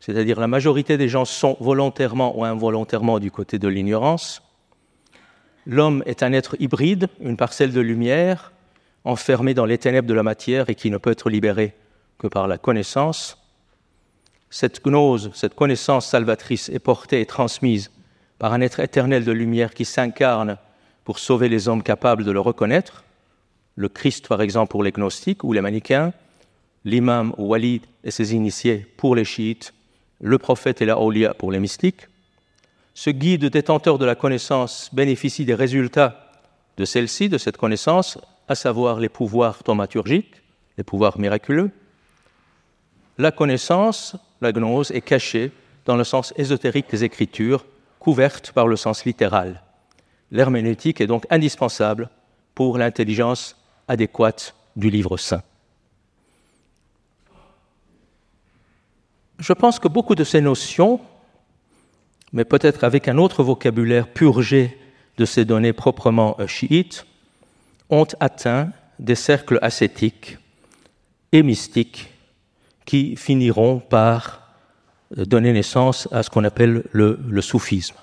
c'est-à-dire 0.00 0.38
la 0.38 0.46
majorité 0.46 0.96
des 0.96 1.08
gens 1.08 1.24
sont 1.24 1.56
volontairement 1.60 2.38
ou 2.38 2.44
involontairement 2.44 3.18
du 3.18 3.30
côté 3.30 3.58
de 3.58 3.68
l'ignorance. 3.68 4.42
L'homme 5.66 6.02
est 6.06 6.22
un 6.22 6.32
être 6.32 6.56
hybride, 6.60 7.08
une 7.20 7.36
parcelle 7.36 7.72
de 7.72 7.80
lumière, 7.80 8.52
enfermé 9.04 9.54
dans 9.54 9.64
les 9.64 9.78
ténèbres 9.78 10.08
de 10.08 10.14
la 10.14 10.22
matière 10.22 10.70
et 10.70 10.74
qui 10.74 10.90
ne 10.90 10.98
peut 10.98 11.10
être 11.10 11.30
libéré 11.30 11.74
que 12.18 12.26
par 12.26 12.48
la 12.48 12.58
connaissance. 12.58 13.38
Cette 14.50 14.82
gnose, 14.82 15.30
cette 15.34 15.54
connaissance 15.54 16.06
salvatrice 16.06 16.68
est 16.68 16.78
portée 16.78 17.20
et 17.20 17.26
transmise 17.26 17.90
par 18.38 18.52
un 18.52 18.60
être 18.60 18.80
éternel 18.80 19.24
de 19.24 19.32
lumière 19.32 19.74
qui 19.74 19.84
s'incarne 19.84 20.56
pour 21.04 21.18
sauver 21.18 21.48
les 21.48 21.68
hommes 21.68 21.82
capables 21.82 22.24
de 22.24 22.30
le 22.30 22.40
reconnaître, 22.40 23.04
le 23.76 23.88
Christ 23.88 24.28
par 24.28 24.40
exemple 24.40 24.70
pour 24.70 24.82
les 24.82 24.92
gnostiques 24.92 25.44
ou 25.44 25.52
les 25.52 25.60
manichéens, 25.60 26.12
l'imam 26.88 27.34
Walid 27.36 27.82
et 28.02 28.10
ses 28.10 28.34
initiés 28.34 28.86
pour 28.96 29.14
les 29.14 29.24
chiites, 29.24 29.74
le 30.20 30.38
prophète 30.38 30.80
et 30.80 30.86
la 30.86 30.94
awliya 30.94 31.34
pour 31.34 31.52
les 31.52 31.60
mystiques. 31.60 32.08
Ce 32.94 33.10
guide 33.10 33.44
détenteur 33.44 33.98
de 33.98 34.06
la 34.06 34.14
connaissance 34.14 34.90
bénéficie 34.92 35.44
des 35.44 35.54
résultats 35.54 36.32
de 36.78 36.84
celle-ci, 36.84 37.28
de 37.28 37.38
cette 37.38 37.56
connaissance, 37.56 38.18
à 38.48 38.54
savoir 38.54 38.98
les 38.98 39.08
pouvoirs 39.08 39.62
thaumaturgiques, 39.62 40.42
les 40.78 40.84
pouvoirs 40.84 41.18
miraculeux, 41.18 41.70
la 43.18 43.32
connaissance, 43.32 44.16
la 44.40 44.52
gnose, 44.52 44.90
est 44.92 45.00
cachée 45.00 45.52
dans 45.84 45.96
le 45.96 46.04
sens 46.04 46.32
ésotérique 46.36 46.90
des 46.90 47.04
Écritures, 47.04 47.66
couverte 47.98 48.52
par 48.52 48.66
le 48.66 48.76
sens 48.76 49.04
littéral. 49.04 49.62
L'herméneutique 50.30 51.00
est 51.00 51.06
donc 51.06 51.26
indispensable 51.30 52.10
pour 52.54 52.78
l'intelligence 52.78 53.56
adéquate 53.88 54.54
du 54.76 54.88
livre 54.88 55.16
saint. 55.16 55.42
Je 59.38 59.52
pense 59.52 59.78
que 59.78 59.86
beaucoup 59.86 60.16
de 60.16 60.24
ces 60.24 60.40
notions, 60.40 61.00
mais 62.32 62.44
peut-être 62.44 62.82
avec 62.82 63.06
un 63.06 63.18
autre 63.18 63.44
vocabulaire 63.44 64.08
purgé 64.08 64.76
de 65.16 65.24
ces 65.24 65.44
données 65.44 65.72
proprement 65.72 66.36
chiites, 66.46 67.06
ont 67.88 68.06
atteint 68.18 68.70
des 68.98 69.14
cercles 69.14 69.58
ascétiques 69.62 70.38
et 71.30 71.42
mystiques 71.42 72.10
qui 72.84 73.16
finiront 73.16 73.78
par 73.78 74.54
euh, 75.16 75.24
donner 75.24 75.52
naissance 75.52 76.08
à 76.10 76.22
ce 76.22 76.30
qu'on 76.30 76.44
appelle 76.44 76.84
le, 76.92 77.40
soufisme. 77.40 77.96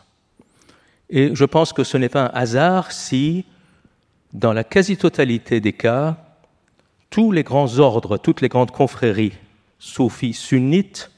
Et 1.09 1.35
je 1.35 1.45
pense 1.45 1.73
que 1.73 1.83
ce 1.83 1.97
n'est 1.97 2.09
pas 2.09 2.27
un 2.27 2.31
hasard 2.33 2.91
si, 2.91 3.45
dans 4.33 4.53
la 4.53 4.63
quasi-totalité 4.63 5.59
des 5.59 5.73
cas, 5.73 6.17
tous 7.09 7.31
les 7.31 7.43
grands 7.43 7.77
ordres, 7.79 8.17
toutes 8.17 8.41
les 8.41 8.49
grandes 8.49 8.71
confréries 8.71 9.33
soufis 9.79 10.33
sunnites 10.33 11.11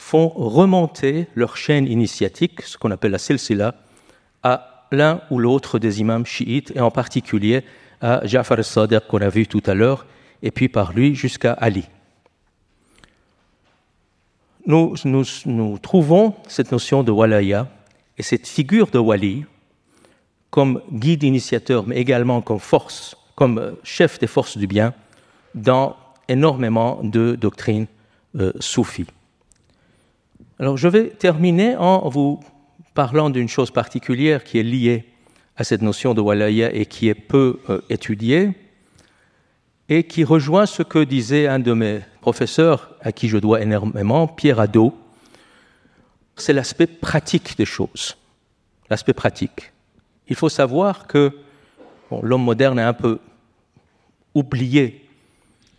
font 0.00 0.30
remonter 0.30 1.26
leur 1.34 1.56
chaîne 1.58 1.86
initiatique, 1.86 2.62
ce 2.62 2.78
qu'on 2.78 2.90
appelle 2.90 3.12
la 3.12 3.18
silsila, 3.18 3.74
à 4.42 4.86
l'un 4.90 5.20
ou 5.30 5.38
l'autre 5.38 5.78
des 5.78 6.00
imams 6.00 6.24
chiites, 6.24 6.72
et 6.74 6.80
en 6.80 6.90
particulier 6.90 7.62
à 8.00 8.26
Ja'far 8.26 8.58
al-Sadiq 8.58 9.06
qu'on 9.06 9.20
a 9.20 9.28
vu 9.28 9.46
tout 9.46 9.62
à 9.66 9.74
l'heure, 9.74 10.06
et 10.42 10.50
puis 10.50 10.68
par 10.68 10.94
lui 10.94 11.14
jusqu'à 11.14 11.52
Ali 11.52 11.84
nous, 14.66 14.94
nous, 15.04 15.78
trouvons 15.78 16.34
cette 16.48 16.72
notion 16.72 17.02
de 17.02 17.10
walaya 17.10 17.68
et 18.18 18.22
cette 18.22 18.46
figure 18.46 18.88
de 18.88 18.98
wali 18.98 19.44
comme 20.50 20.82
guide 20.92 21.22
initiateur, 21.22 21.86
mais 21.86 21.96
également 21.96 22.40
comme 22.40 22.58
force, 22.58 23.16
comme 23.36 23.58
euh, 23.58 23.72
chef 23.84 24.18
des 24.18 24.26
forces 24.26 24.58
du 24.58 24.66
bien 24.66 24.92
dans 25.54 25.96
énormément 26.28 27.00
de 27.02 27.36
doctrines 27.36 27.86
euh, 28.36 28.52
soufis. 28.58 29.06
Alors 30.60 30.76
je 30.76 30.88
vais 30.88 31.08
terminer 31.08 31.74
en 31.76 32.06
vous 32.10 32.38
parlant 32.92 33.30
d'une 33.30 33.48
chose 33.48 33.70
particulière 33.70 34.44
qui 34.44 34.58
est 34.58 34.62
liée 34.62 35.06
à 35.56 35.64
cette 35.64 35.80
notion 35.80 36.12
de 36.12 36.20
walaya 36.20 36.70
et 36.74 36.84
qui 36.84 37.08
est 37.08 37.14
peu 37.14 37.60
euh, 37.70 37.80
étudiée 37.88 38.52
et 39.88 40.04
qui 40.04 40.22
rejoint 40.22 40.66
ce 40.66 40.82
que 40.82 41.02
disait 41.02 41.46
un 41.46 41.60
de 41.60 41.72
mes 41.72 42.00
professeur 42.20 42.94
à 43.00 43.10
qui 43.10 43.26
je 43.30 43.38
dois 43.38 43.62
énormément, 43.62 44.28
Pierre 44.28 44.60
Hadot, 44.60 44.94
c'est 46.36 46.52
l'aspect 46.52 46.86
pratique 46.86 47.56
des 47.56 47.64
choses. 47.64 48.18
L'aspect 48.90 49.14
pratique. 49.14 49.72
Il 50.28 50.36
faut 50.36 50.50
savoir 50.50 51.06
que 51.06 51.32
l'homme 52.20 52.44
moderne 52.44 52.78
a 52.78 52.86
un 52.86 52.92
peu 52.92 53.18
oublié 54.34 55.08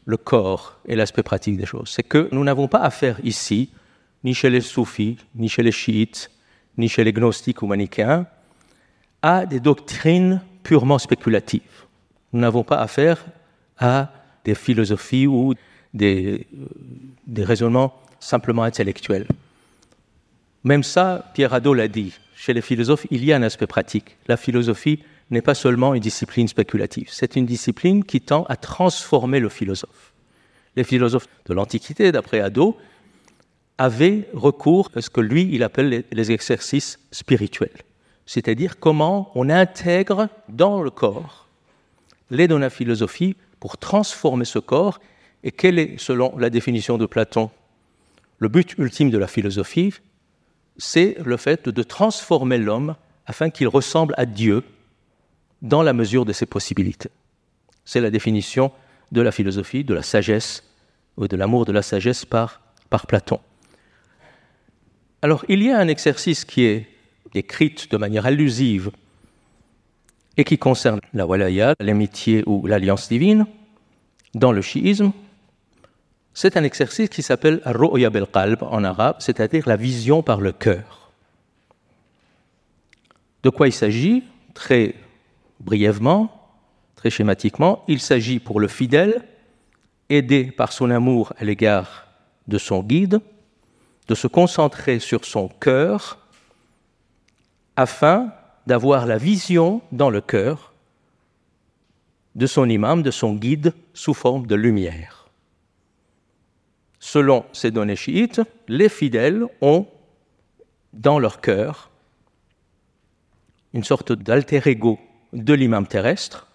le 0.05 0.17
corps 0.17 0.79
et 0.87 0.95
l'aspect 0.95 1.21
pratique 1.21 1.57
des 1.57 1.67
choses. 1.67 1.89
C'est 1.89 2.01
que 2.01 2.29
nous 2.31 2.43
n'avons 2.43 2.67
pas 2.67 2.79
affaire 2.79 3.19
ici, 3.23 3.69
ni 4.23 4.33
chez 4.33 4.49
les 4.49 4.61
soufis, 4.61 5.17
ni 5.35 5.49
chez 5.49 5.63
les 5.63 5.71
chiites, 5.71 6.31
ni 6.77 6.87
chez 6.87 7.03
les 7.03 7.13
gnostiques 7.13 7.61
ou 7.61 7.67
manichéens, 7.67 8.27
à 9.21 9.45
des 9.45 9.59
doctrines 9.59 10.41
purement 10.63 10.99
spéculatives. 10.99 11.85
Nous 12.33 12.39
n'avons 12.39 12.63
pas 12.63 12.77
affaire 12.77 13.25
à 13.77 14.11
des 14.45 14.55
philosophies 14.55 15.27
ou 15.27 15.53
des, 15.93 16.47
euh, 16.53 16.65
des 17.27 17.43
raisonnements 17.43 17.93
simplement 18.19 18.63
intellectuels. 18.63 19.27
Même 20.63 20.83
ça, 20.83 21.31
Pierre 21.33 21.53
Hadot 21.53 21.73
l'a 21.73 21.87
dit, 21.87 22.13
chez 22.35 22.53
les 22.53 22.61
philosophes, 22.61 23.07
il 23.09 23.25
y 23.25 23.33
a 23.33 23.35
un 23.35 23.43
aspect 23.43 23.67
pratique. 23.67 24.17
La 24.27 24.37
philosophie 24.37 24.99
n'est 25.31 25.41
pas 25.41 25.55
seulement 25.55 25.93
une 25.93 26.01
discipline 26.01 26.47
spéculative, 26.47 27.07
c'est 27.11 27.35
une 27.35 27.45
discipline 27.45 28.03
qui 28.03 28.21
tend 28.21 28.43
à 28.49 28.55
transformer 28.55 29.39
le 29.39 29.49
philosophe. 29.49 30.13
Les 30.75 30.83
philosophes 30.83 31.27
de 31.47 31.53
l'Antiquité, 31.53 32.11
d'après 32.11 32.39
Hadot, 32.39 32.77
avaient 33.77 34.29
recours 34.33 34.89
à 34.95 35.01
ce 35.01 35.09
que 35.09 35.21
lui, 35.21 35.49
il 35.51 35.63
appelle 35.63 36.03
les 36.11 36.31
exercices 36.31 36.99
spirituels, 37.11 37.83
c'est-à-dire 38.25 38.79
comment 38.79 39.31
on 39.35 39.49
intègre 39.49 40.29
dans 40.49 40.81
le 40.81 40.91
corps 40.91 41.41
les 42.31 42.47
la 42.47 42.69
philosophie 42.69 43.35
pour 43.59 43.77
transformer 43.77 44.45
ce 44.45 44.57
corps 44.57 44.99
et 45.43 45.51
quel 45.51 45.77
est, 45.77 45.99
selon 45.99 46.35
la 46.37 46.49
définition 46.49 46.97
de 46.97 47.05
Platon, 47.05 47.51
le 48.39 48.47
but 48.47 48.75
ultime 48.77 49.11
de 49.11 49.17
la 49.17 49.27
philosophie? 49.27 49.93
C'est 50.77 51.17
le 51.23 51.37
fait 51.37 51.67
de 51.67 51.83
transformer 51.83 52.57
l'homme 52.57 52.95
afin 53.25 53.49
qu'il 53.49 53.67
ressemble 53.67 54.15
à 54.17 54.25
Dieu 54.25 54.63
dans 55.61 55.83
la 55.83 55.93
mesure 55.93 56.25
de 56.25 56.33
ses 56.33 56.45
possibilités. 56.45 57.11
C'est 57.85 58.01
la 58.01 58.09
définition 58.09 58.71
de 59.11 59.21
la 59.21 59.31
philosophie, 59.31 59.83
de 59.83 59.93
la 59.93 60.01
sagesse, 60.01 60.63
ou 61.17 61.27
de 61.27 61.35
l'amour 61.35 61.65
de 61.65 61.73
la 61.73 61.81
sagesse 61.81 62.25
par 62.25 62.61
Platon. 63.07 63.39
Alors, 65.21 65.45
il 65.47 65.61
y 65.61 65.69
a 65.69 65.77
un 65.77 65.87
exercice 65.87 66.45
qui 66.45 66.63
est 66.63 66.87
écrit 67.35 67.75
de 67.89 67.97
manière 67.97 68.25
allusive 68.25 68.91
et 70.35 70.43
qui 70.43 70.57
concerne 70.57 70.99
la 71.13 71.27
walaya, 71.27 71.75
l'amitié 71.79 72.43
ou 72.47 72.65
l'alliance 72.65 73.07
divine, 73.07 73.45
dans 74.33 74.51
le 74.51 74.61
chiisme, 74.61 75.11
c'est 76.33 76.57
un 76.57 76.63
exercice 76.63 77.09
qui 77.09 77.21
s'appelle 77.21 77.61
Ru'ya 77.65 78.09
bil 78.09 78.25
qalb 78.25 78.63
en 78.63 78.83
arabe, 78.83 79.17
c'est-à-dire 79.19 79.67
la 79.67 79.75
vision 79.75 80.23
par 80.23 80.39
le 80.39 80.53
cœur. 80.53 81.11
De 83.43 83.49
quoi 83.49 83.67
il 83.67 83.73
s'agit? 83.73 84.23
Très 84.53 84.95
brièvement, 85.59 86.31
très 86.95 87.09
schématiquement, 87.09 87.83
il 87.87 87.99
s'agit 87.99 88.39
pour 88.39 88.59
le 88.59 88.67
fidèle, 88.67 89.23
aidé 90.09 90.45
par 90.45 90.71
son 90.71 90.89
amour 90.89 91.33
à 91.37 91.43
l'égard 91.43 92.07
de 92.47 92.57
son 92.57 92.81
guide, 92.81 93.19
de 94.11 94.15
se 94.15 94.27
concentrer 94.27 94.99
sur 94.99 95.23
son 95.23 95.47
cœur 95.47 96.19
afin 97.77 98.33
d'avoir 98.67 99.05
la 99.05 99.17
vision 99.17 99.81
dans 99.93 100.09
le 100.09 100.19
cœur 100.19 100.73
de 102.35 102.45
son 102.45 102.67
imam, 102.67 103.03
de 103.03 103.09
son 103.09 103.35
guide, 103.35 103.73
sous 103.93 104.13
forme 104.13 104.47
de 104.47 104.55
lumière. 104.55 105.29
Selon 106.99 107.45
ces 107.53 107.71
données 107.71 107.95
chiites, 107.95 108.41
les 108.67 108.89
fidèles 108.89 109.45
ont 109.61 109.87
dans 110.91 111.17
leur 111.17 111.39
cœur 111.39 111.89
une 113.73 113.85
sorte 113.85 114.11
d'alter 114.11 114.61
ego 114.65 114.99
de 115.31 115.53
l'imam 115.53 115.87
terrestre, 115.87 116.47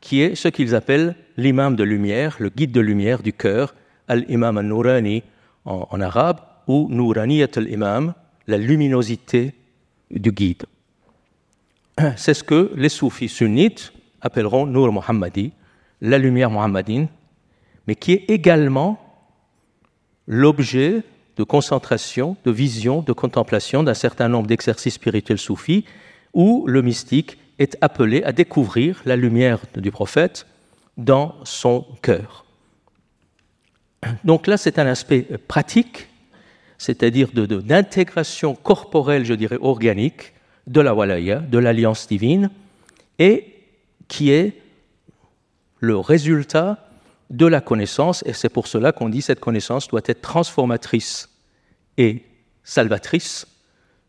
qui 0.00 0.22
est 0.22 0.34
ce 0.36 0.48
qu'ils 0.48 0.74
appellent 0.74 1.16
l'imam 1.36 1.76
de 1.76 1.84
lumière, 1.84 2.36
le 2.38 2.48
guide 2.48 2.72
de 2.72 2.80
lumière 2.80 3.22
du 3.22 3.34
cœur, 3.34 3.74
al-imam 4.08 4.56
al-nourani 4.56 5.22
en, 5.64 6.00
arabe, 6.00 6.40
ou 6.66 6.88
nouraniyat 6.90 7.48
al-imam, 7.56 8.14
la 8.46 8.58
luminosité 8.58 9.54
du 10.10 10.32
guide. 10.32 10.64
C'est 12.16 12.34
ce 12.34 12.44
que 12.44 12.72
les 12.76 12.88
soufis 12.88 13.28
sunnites 13.28 13.92
appelleront 14.20 14.66
Nour 14.66 14.92
Muhammadi, 14.92 15.52
la 16.00 16.18
lumière 16.18 16.50
muhammadine, 16.50 17.08
mais 17.86 17.94
qui 17.94 18.12
est 18.12 18.30
également 18.30 18.98
l'objet 20.26 21.02
de 21.36 21.44
concentration, 21.44 22.36
de 22.44 22.50
vision, 22.50 23.02
de 23.02 23.12
contemplation 23.12 23.82
d'un 23.82 23.94
certain 23.94 24.28
nombre 24.28 24.46
d'exercices 24.46 24.94
spirituels 24.94 25.38
soufis 25.38 25.84
où 26.34 26.64
le 26.66 26.82
mystique 26.82 27.38
est 27.58 27.76
appelé 27.80 28.22
à 28.22 28.32
découvrir 28.32 29.02
la 29.04 29.16
lumière 29.16 29.60
du 29.76 29.90
prophète 29.90 30.46
dans 30.96 31.34
son 31.44 31.86
cœur. 32.02 32.44
Donc 34.24 34.46
là, 34.46 34.56
c'est 34.56 34.78
un 34.78 34.86
aspect 34.86 35.22
pratique, 35.48 36.08
c'est-à-dire 36.78 37.28
d'intégration 37.32 38.54
corporelle, 38.54 39.24
je 39.24 39.34
dirais, 39.34 39.58
organique 39.60 40.32
de 40.66 40.80
la 40.80 40.94
walaya, 40.94 41.40
de 41.40 41.58
l'alliance 41.58 42.08
divine, 42.08 42.50
et 43.18 43.54
qui 44.08 44.30
est 44.30 44.54
le 45.80 45.98
résultat 45.98 46.88
de 47.30 47.46
la 47.46 47.60
connaissance, 47.60 48.22
et 48.26 48.32
c'est 48.32 48.48
pour 48.48 48.66
cela 48.66 48.92
qu'on 48.92 49.08
dit 49.08 49.18
que 49.18 49.24
cette 49.24 49.40
connaissance 49.40 49.88
doit 49.88 50.00
être 50.04 50.20
transformatrice 50.20 51.28
et 51.96 52.24
salvatrice, 52.64 53.46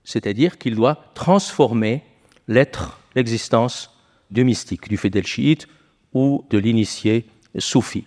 c'est-à-dire 0.04 0.58
qu'il 0.58 0.76
doit 0.76 1.06
transformer 1.14 2.04
l'être, 2.48 3.00
l'existence 3.16 3.92
du 4.32 4.44
mystique, 4.44 4.90
du 4.90 4.98
fidèle 4.98 5.28
chiite 5.28 5.68
ou 6.14 6.46
de 6.50 6.58
l'initié 6.58 7.26
soufi. 7.58 8.06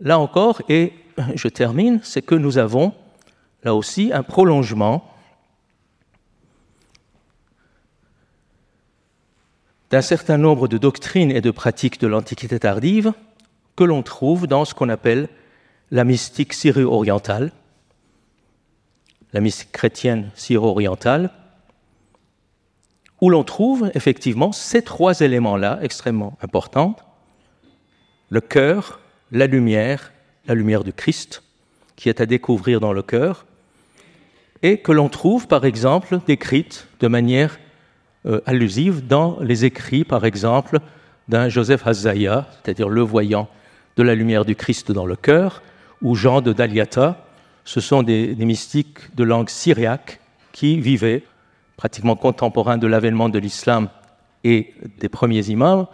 Là 0.00 0.18
encore, 0.18 0.62
et 0.68 0.92
je 1.34 1.48
termine, 1.48 2.00
c'est 2.02 2.22
que 2.22 2.34
nous 2.34 2.58
avons 2.58 2.94
là 3.62 3.74
aussi 3.74 4.10
un 4.12 4.22
prolongement 4.22 5.06
d'un 9.90 10.00
certain 10.00 10.38
nombre 10.38 10.68
de 10.68 10.78
doctrines 10.78 11.30
et 11.30 11.40
de 11.40 11.50
pratiques 11.50 12.00
de 12.00 12.06
l'Antiquité 12.06 12.58
tardive 12.58 13.12
que 13.76 13.84
l'on 13.84 14.02
trouve 14.02 14.46
dans 14.46 14.64
ce 14.64 14.72
qu'on 14.72 14.88
appelle 14.88 15.28
la 15.90 16.04
mystique 16.04 16.52
syro-orientale, 16.52 17.52
la 19.32 19.40
mystique 19.40 19.72
chrétienne 19.72 20.30
syro-orientale, 20.34 21.30
où 23.20 23.28
l'on 23.28 23.44
trouve 23.44 23.90
effectivement 23.94 24.52
ces 24.52 24.82
trois 24.82 25.20
éléments-là 25.20 25.78
extrêmement 25.82 26.38
importants, 26.40 26.96
le 28.30 28.40
cœur, 28.40 29.00
la 29.32 29.46
lumière, 29.46 30.12
la 30.46 30.54
lumière 30.54 30.84
du 30.84 30.92
Christ, 30.92 31.42
qui 31.96 32.08
est 32.08 32.20
à 32.20 32.26
découvrir 32.26 32.80
dans 32.80 32.92
le 32.92 33.02
cœur, 33.02 33.46
et 34.62 34.78
que 34.78 34.92
l'on 34.92 35.08
trouve 35.08 35.46
par 35.46 35.64
exemple 35.64 36.20
décrite 36.26 36.86
de 37.00 37.08
manière 37.08 37.58
euh, 38.26 38.40
allusive 38.46 39.06
dans 39.06 39.38
les 39.40 39.64
écrits 39.64 40.04
par 40.04 40.24
exemple 40.24 40.80
d'un 41.28 41.48
Joseph 41.48 41.86
Hazaya, 41.86 42.46
c'est-à-dire 42.50 42.88
le 42.88 43.02
voyant 43.02 43.48
de 43.96 44.02
la 44.02 44.14
lumière 44.14 44.44
du 44.44 44.56
Christ 44.56 44.92
dans 44.92 45.06
le 45.06 45.16
cœur, 45.16 45.62
ou 46.02 46.14
Jean 46.14 46.40
de 46.40 46.52
Daliata, 46.52 47.24
ce 47.64 47.80
sont 47.80 48.02
des, 48.02 48.34
des 48.34 48.44
mystiques 48.44 49.14
de 49.14 49.24
langue 49.24 49.48
syriaque 49.48 50.20
qui 50.52 50.80
vivaient 50.80 51.22
pratiquement 51.76 52.16
contemporain 52.16 52.78
de 52.78 52.86
l'avènement 52.86 53.28
de 53.28 53.38
l'islam 53.38 53.88
et 54.44 54.74
des 54.98 55.08
premiers 55.08 55.48
imams, 55.48 55.86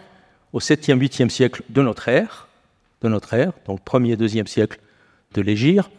au 0.53 0.61
7e, 0.61 0.99
8e 0.99 1.29
siècle 1.29 1.63
de 1.69 1.83
notre 1.83 2.09
ère, 2.09 2.46
notre 3.09 3.35
ère, 3.35 3.53
donc 3.67 3.81
1er, 3.85 4.17
2e 4.17 4.47
siècle 4.47 4.81
de 5.35 5.43
l'Égypte, 5.43 5.91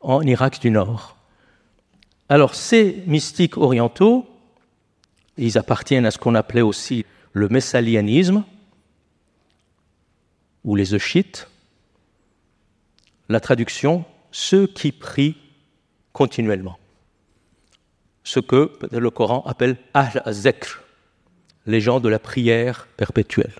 en 0.00 0.22
Irak 0.22 0.60
du 0.60 0.70
Nord. 0.70 1.16
Alors 2.28 2.54
ces 2.54 3.02
mystiques 3.06 3.56
orientaux, 3.56 4.26
ils 5.36 5.58
appartiennent 5.58 6.06
à 6.06 6.10
ce 6.10 6.18
qu'on 6.18 6.34
appelait 6.34 6.60
aussi 6.60 7.04
le 7.32 7.48
messalianisme 7.48 8.44
ou 10.64 10.76
les 10.76 10.94
euchites. 10.94 11.48
La 13.28 13.40
traduction, 13.40 14.04
ceux 14.30 14.66
qui 14.66 14.92
prient 14.92 15.36
continuellement 16.12 16.78
ce 18.24 18.40
que 18.40 18.72
le 18.90 19.10
Coran 19.10 19.44
appelle 19.46 19.76
Ahl-Zekr, 19.92 20.82
les 21.66 21.80
gens 21.80 22.00
de 22.00 22.08
la 22.08 22.18
prière 22.18 22.88
perpétuelle. 22.96 23.52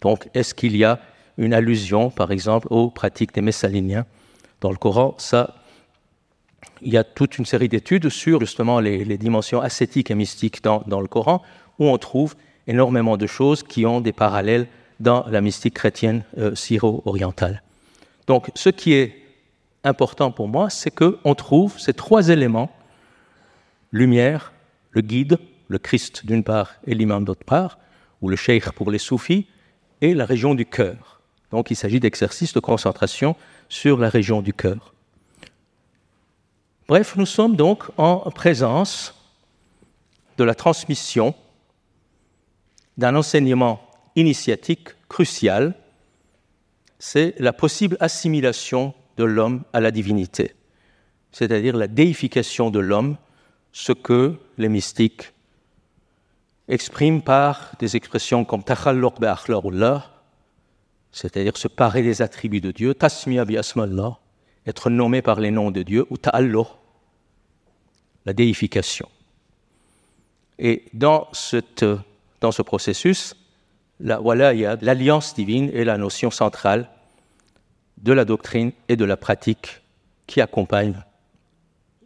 Donc, 0.00 0.28
est-ce 0.34 0.52
qu'il 0.52 0.76
y 0.76 0.84
a 0.84 1.00
une 1.38 1.52
allusion, 1.52 2.10
par 2.10 2.30
exemple, 2.30 2.66
aux 2.70 2.90
pratiques 2.90 3.34
des 3.34 3.42
Messaliniens 3.42 4.06
dans 4.60 4.70
le 4.70 4.76
Coran 4.76 5.14
Ça, 5.18 5.54
il 6.82 6.92
y 6.92 6.96
a 6.96 7.04
toute 7.04 7.38
une 7.38 7.44
série 7.44 7.68
d'études 7.68 8.08
sur 8.08 8.40
justement 8.40 8.80
les, 8.80 9.18
dimensions 9.18 9.60
ascétiques 9.60 10.10
et 10.10 10.14
mystiques 10.14 10.62
dans, 10.62 11.00
le 11.00 11.08
Coran, 11.08 11.42
où 11.78 11.86
on 11.86 11.98
trouve 11.98 12.34
énormément 12.66 13.16
de 13.16 13.26
choses 13.26 13.62
qui 13.62 13.86
ont 13.86 14.00
des 14.00 14.12
parallèles 14.12 14.66
dans 14.98 15.26
la 15.28 15.40
mystique 15.40 15.74
chrétienne 15.74 16.24
euh, 16.38 16.54
syro-orientale. 16.54 17.62
Donc, 18.26 18.50
ce 18.54 18.70
qui 18.70 18.94
est 18.94 19.14
important 19.84 20.30
pour 20.30 20.48
moi, 20.48 20.70
c'est 20.70 20.90
qu'on 20.90 21.34
trouve 21.34 21.78
ces 21.78 21.92
trois 21.92 22.28
éléments, 22.28 22.70
lumière, 23.92 24.52
le 24.90 25.02
guide, 25.02 25.38
le 25.68 25.78
Christ 25.78 26.26
d'une 26.26 26.42
part 26.42 26.72
et 26.86 26.94
l'imam 26.94 27.24
d'autre 27.24 27.44
part, 27.44 27.78
ou 28.22 28.28
le 28.28 28.36
cheikh 28.36 28.70
pour 28.72 28.90
les 28.90 28.98
soufis, 28.98 29.46
et 30.00 30.14
la 30.14 30.24
région 30.24 30.54
du 30.54 30.66
cœur. 30.66 31.15
Donc 31.50 31.70
il 31.70 31.76
s'agit 31.76 32.00
d'exercices 32.00 32.52
de 32.52 32.60
concentration 32.60 33.36
sur 33.68 33.98
la 33.98 34.08
région 34.08 34.42
du 34.42 34.52
cœur. 34.52 34.94
Bref, 36.88 37.16
nous 37.16 37.26
sommes 37.26 37.56
donc 37.56 37.84
en 37.96 38.30
présence 38.30 39.14
de 40.38 40.44
la 40.44 40.54
transmission 40.54 41.34
d'un 42.96 43.16
enseignement 43.16 43.80
initiatique 44.14 44.90
crucial, 45.08 45.74
c'est 46.98 47.34
la 47.38 47.52
possible 47.52 47.96
assimilation 48.00 48.94
de 49.16 49.24
l'homme 49.24 49.64
à 49.72 49.80
la 49.80 49.90
divinité, 49.90 50.54
c'est-à-dire 51.32 51.76
la 51.76 51.88
déification 51.88 52.70
de 52.70 52.78
l'homme, 52.78 53.16
ce 53.72 53.92
que 53.92 54.36
les 54.56 54.68
mystiques 54.68 55.32
expriment 56.68 57.22
par 57.22 57.72
des 57.78 57.96
expressions 57.96 58.44
comme 58.44 58.64
c'est-à-dire 61.16 61.56
se 61.56 61.66
parer 61.66 62.02
des 62.02 62.20
attributs 62.20 62.60
de 62.60 62.70
Dieu, 62.70 62.92
tasmiya 62.92 63.46
bi 63.46 63.56
être 64.66 64.90
nommé 64.90 65.22
par 65.22 65.40
les 65.40 65.50
noms 65.50 65.70
de 65.70 65.82
Dieu, 65.82 66.06
ou 66.10 66.18
ta'alluh, 66.18 66.68
la 68.26 68.34
déification. 68.34 69.08
Et 70.58 70.84
dans, 70.92 71.26
dans 72.40 72.52
ce 72.52 72.60
processus, 72.60 73.34
l'alliance 73.98 75.34
divine 75.34 75.70
et 75.72 75.84
la 75.84 75.96
notion 75.96 76.30
centrale 76.30 76.90
de 77.96 78.12
la 78.12 78.26
doctrine 78.26 78.72
et 78.90 78.96
de 78.96 79.06
la 79.06 79.16
pratique 79.16 79.80
qui 80.26 80.42
accompagnent 80.42 81.02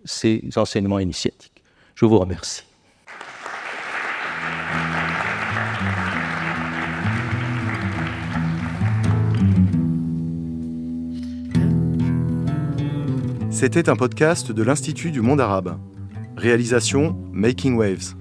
ces 0.05 0.41
enseignements 0.55 1.01
initiatiques. 1.01 1.65
Je 1.97 2.05
vous 2.05 2.19
remercie. 2.19 2.63
C'était 13.61 13.91
un 13.91 13.95
podcast 13.95 14.53
de 14.53 14.63
l'Institut 14.63 15.11
du 15.11 15.21
monde 15.21 15.39
arabe. 15.39 15.77
Réalisation 16.35 17.15
Making 17.31 17.77
Waves. 17.77 18.15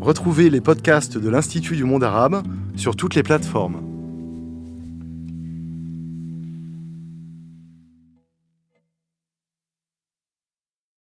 Retrouvez 0.00 0.48
les 0.48 0.62
podcasts 0.62 1.18
de 1.18 1.28
l'Institut 1.28 1.76
du 1.76 1.84
monde 1.84 2.02
arabe 2.02 2.42
sur 2.74 2.96
toutes 2.96 3.14
les 3.14 3.22
plateformes. 3.22 3.85